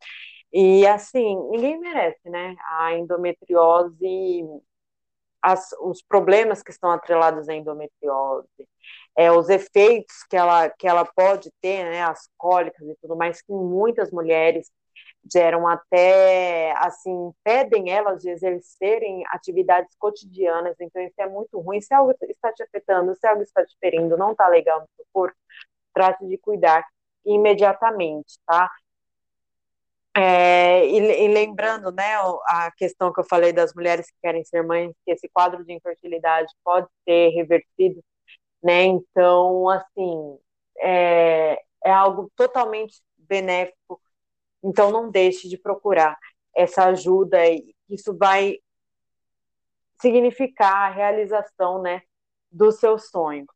e 0.52 0.86
assim, 0.86 1.36
ninguém 1.50 1.78
merece, 1.80 2.28
né? 2.28 2.54
A 2.78 2.92
endometriose 2.94 4.44
as, 5.42 5.72
os 5.80 6.02
problemas 6.02 6.62
que 6.62 6.70
estão 6.70 6.90
atrelados 6.90 7.48
à 7.48 7.54
endometriose, 7.54 8.46
é, 9.16 9.30
os 9.32 9.48
efeitos 9.48 10.22
que 10.30 10.36
ela, 10.36 10.70
que 10.70 10.86
ela 10.86 11.04
pode 11.04 11.50
ter, 11.60 11.84
né, 11.84 12.02
as 12.02 12.28
cólicas 12.38 12.86
e 12.88 12.96
tudo 13.00 13.16
mais, 13.16 13.42
que 13.42 13.52
muitas 13.52 14.10
mulheres 14.12 14.70
geram 15.30 15.68
até, 15.68 16.72
assim, 16.78 17.28
impedem 17.28 17.90
elas 17.90 18.20
de 18.22 18.30
exercerem 18.30 19.22
atividades 19.28 19.94
cotidianas, 19.98 20.76
então 20.80 21.02
isso 21.02 21.20
é 21.20 21.28
muito 21.28 21.60
ruim, 21.60 21.80
se 21.80 21.94
algo 21.94 22.12
está 22.22 22.52
te 22.52 22.62
afetando, 22.62 23.14
se 23.14 23.26
algo 23.26 23.42
está 23.42 23.64
te 23.64 23.76
ferindo, 23.80 24.16
não 24.16 24.32
está 24.32 24.48
legal 24.48 24.80
no 24.80 24.88
seu 24.96 25.06
corpo, 25.12 25.36
trate 25.94 26.26
de 26.26 26.38
cuidar 26.38 26.84
imediatamente, 27.24 28.38
tá? 28.46 28.68
É, 30.14 30.86
e, 30.86 31.24
e, 31.24 31.28
lembrando, 31.28 31.90
né, 31.90 32.16
a 32.46 32.70
questão 32.76 33.12
que 33.12 33.20
eu 33.20 33.24
falei 33.24 33.52
das 33.52 33.72
mulheres 33.74 34.10
que 34.10 34.16
querem 34.20 34.44
ser 34.44 34.62
mães, 34.62 34.92
que 35.06 35.12
esse 35.12 35.28
quadro 35.28 35.64
de 35.64 35.72
infertilidade 35.72 36.52
pode 36.62 36.86
ser 37.04 37.30
revertido, 37.30 38.02
né, 38.62 38.84
então, 38.84 39.68
assim, 39.70 40.38
é, 40.80 41.62
é 41.84 41.90
algo 41.90 42.30
totalmente 42.36 43.00
benéfico, 43.18 44.00
então 44.62 44.90
não 44.90 45.10
deixe 45.10 45.48
de 45.48 45.58
procurar 45.58 46.18
essa 46.54 46.84
ajuda, 46.86 47.46
e 47.46 47.74
isso 47.88 48.16
vai 48.16 48.58
significar 50.00 50.90
a 50.90 50.90
realização, 50.90 51.80
né, 51.80 52.02
do 52.50 52.70
seu 52.72 52.98
sonho. 52.98 53.46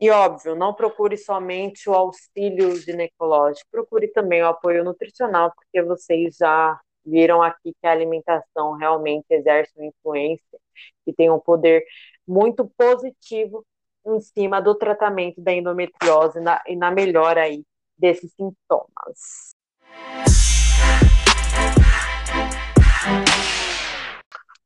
E 0.00 0.10
óbvio, 0.10 0.54
não 0.54 0.74
procure 0.74 1.16
somente 1.16 1.88
o 1.90 1.94
auxílio 1.94 2.76
ginecológico, 2.76 3.68
procure 3.70 4.08
também 4.08 4.42
o 4.42 4.48
apoio 4.48 4.84
nutricional, 4.84 5.52
porque 5.54 5.82
vocês 5.82 6.36
já 6.36 6.78
viram 7.04 7.42
aqui 7.42 7.74
que 7.80 7.86
a 7.86 7.90
alimentação 7.90 8.74
realmente 8.74 9.26
exerce 9.30 9.72
uma 9.76 9.86
influência 9.86 10.60
e 11.06 11.12
tem 11.12 11.30
um 11.30 11.40
poder 11.40 11.84
muito 12.26 12.68
positivo 12.76 13.64
em 14.06 14.20
cima 14.20 14.60
do 14.60 14.74
tratamento 14.74 15.40
da 15.40 15.52
endometriose 15.52 16.40
na, 16.40 16.62
e 16.66 16.76
na 16.76 16.90
melhora 16.90 17.42
aí 17.42 17.64
desses 17.96 18.32
sintomas. 18.34 19.57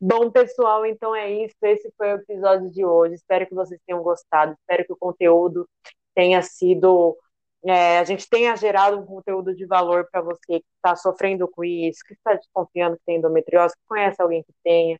Bom, 0.05 0.33
pessoal, 0.33 0.85
então 0.85 1.15
é 1.15 1.31
isso. 1.31 1.55
Esse 1.63 1.93
foi 1.97 2.13
o 2.13 2.17
episódio 2.17 2.69
de 2.73 2.85
hoje. 2.85 3.15
Espero 3.15 3.47
que 3.47 3.55
vocês 3.55 3.81
tenham 3.87 4.03
gostado. 4.03 4.53
Espero 4.53 4.85
que 4.85 4.93
o 4.93 4.97
conteúdo 4.97 5.69
tenha 6.13 6.43
sido. 6.43 7.17
É, 7.65 7.99
a 8.01 8.05
gente 8.05 8.29
tenha 8.29 8.57
gerado 8.57 8.99
um 8.99 9.07
conteúdo 9.07 9.55
de 9.55 9.65
valor 9.65 10.09
para 10.11 10.21
você 10.21 10.59
que 10.59 10.65
está 10.77 10.97
sofrendo 10.97 11.47
com 11.49 11.63
isso, 11.63 12.01
que 12.05 12.15
está 12.15 12.35
desconfiando 12.35 12.97
que 12.97 13.05
tem 13.07 13.19
endometriose, 13.19 13.75
que 13.77 13.87
conhece 13.87 14.21
alguém 14.21 14.43
que 14.43 14.53
tenha, 14.65 14.99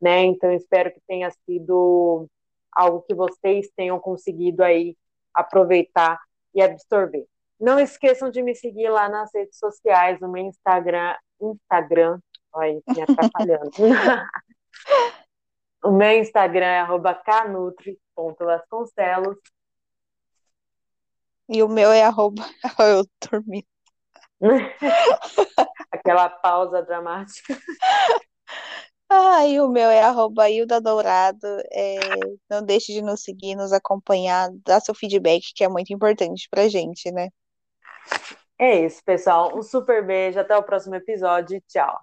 né? 0.00 0.22
Então, 0.22 0.52
espero 0.52 0.92
que 0.92 1.00
tenha 1.08 1.30
sido 1.44 2.28
algo 2.72 3.02
que 3.02 3.14
vocês 3.14 3.68
tenham 3.76 3.98
conseguido 3.98 4.62
aí 4.62 4.96
aproveitar 5.34 6.20
e 6.54 6.62
absorver. 6.62 7.26
Não 7.60 7.78
esqueçam 7.78 8.30
de 8.30 8.42
me 8.42 8.54
seguir 8.54 8.88
lá 8.88 9.06
nas 9.08 9.30
redes 9.32 9.58
sociais, 9.58 10.18
no 10.20 10.30
meu 10.30 10.44
Instagram, 10.44 11.16
Instagram, 11.40 12.18
olha, 12.52 12.80
me 12.88 13.02
atrapalhando. 13.02 13.70
o 15.84 15.90
meu 15.90 16.18
Instagram 16.18 16.66
é 16.66 16.86
canutri.vasconcelos. 17.24 19.38
E 21.48 21.62
o 21.62 21.68
meu 21.68 21.92
é 21.92 22.02
arroba 22.02 22.42
eu 22.80 23.06
dormi. 23.30 23.66
Aquela 25.92 26.28
pausa 26.28 26.82
dramática. 26.82 27.56
Ah, 29.08 29.46
e 29.46 29.60
o 29.60 29.68
meu 29.68 29.88
é 29.90 30.02
arroba 30.02 30.50
Hilda 30.50 30.80
Dourado. 30.80 31.46
É, 31.70 32.00
não 32.50 32.64
deixe 32.64 32.92
de 32.92 33.00
nos 33.02 33.22
seguir, 33.22 33.54
nos 33.54 33.72
acompanhar, 33.72 34.50
dar 34.64 34.80
seu 34.80 34.94
feedback, 34.94 35.52
que 35.54 35.62
é 35.62 35.68
muito 35.68 35.92
importante 35.92 36.48
pra 36.50 36.68
gente, 36.68 37.12
né? 37.12 37.28
É 38.58 38.80
isso, 38.84 39.02
pessoal. 39.04 39.56
Um 39.56 39.62
super 39.62 40.04
beijo. 40.04 40.38
Até 40.38 40.56
o 40.56 40.62
próximo 40.62 40.94
episódio. 40.94 41.60
Tchau. 41.68 42.00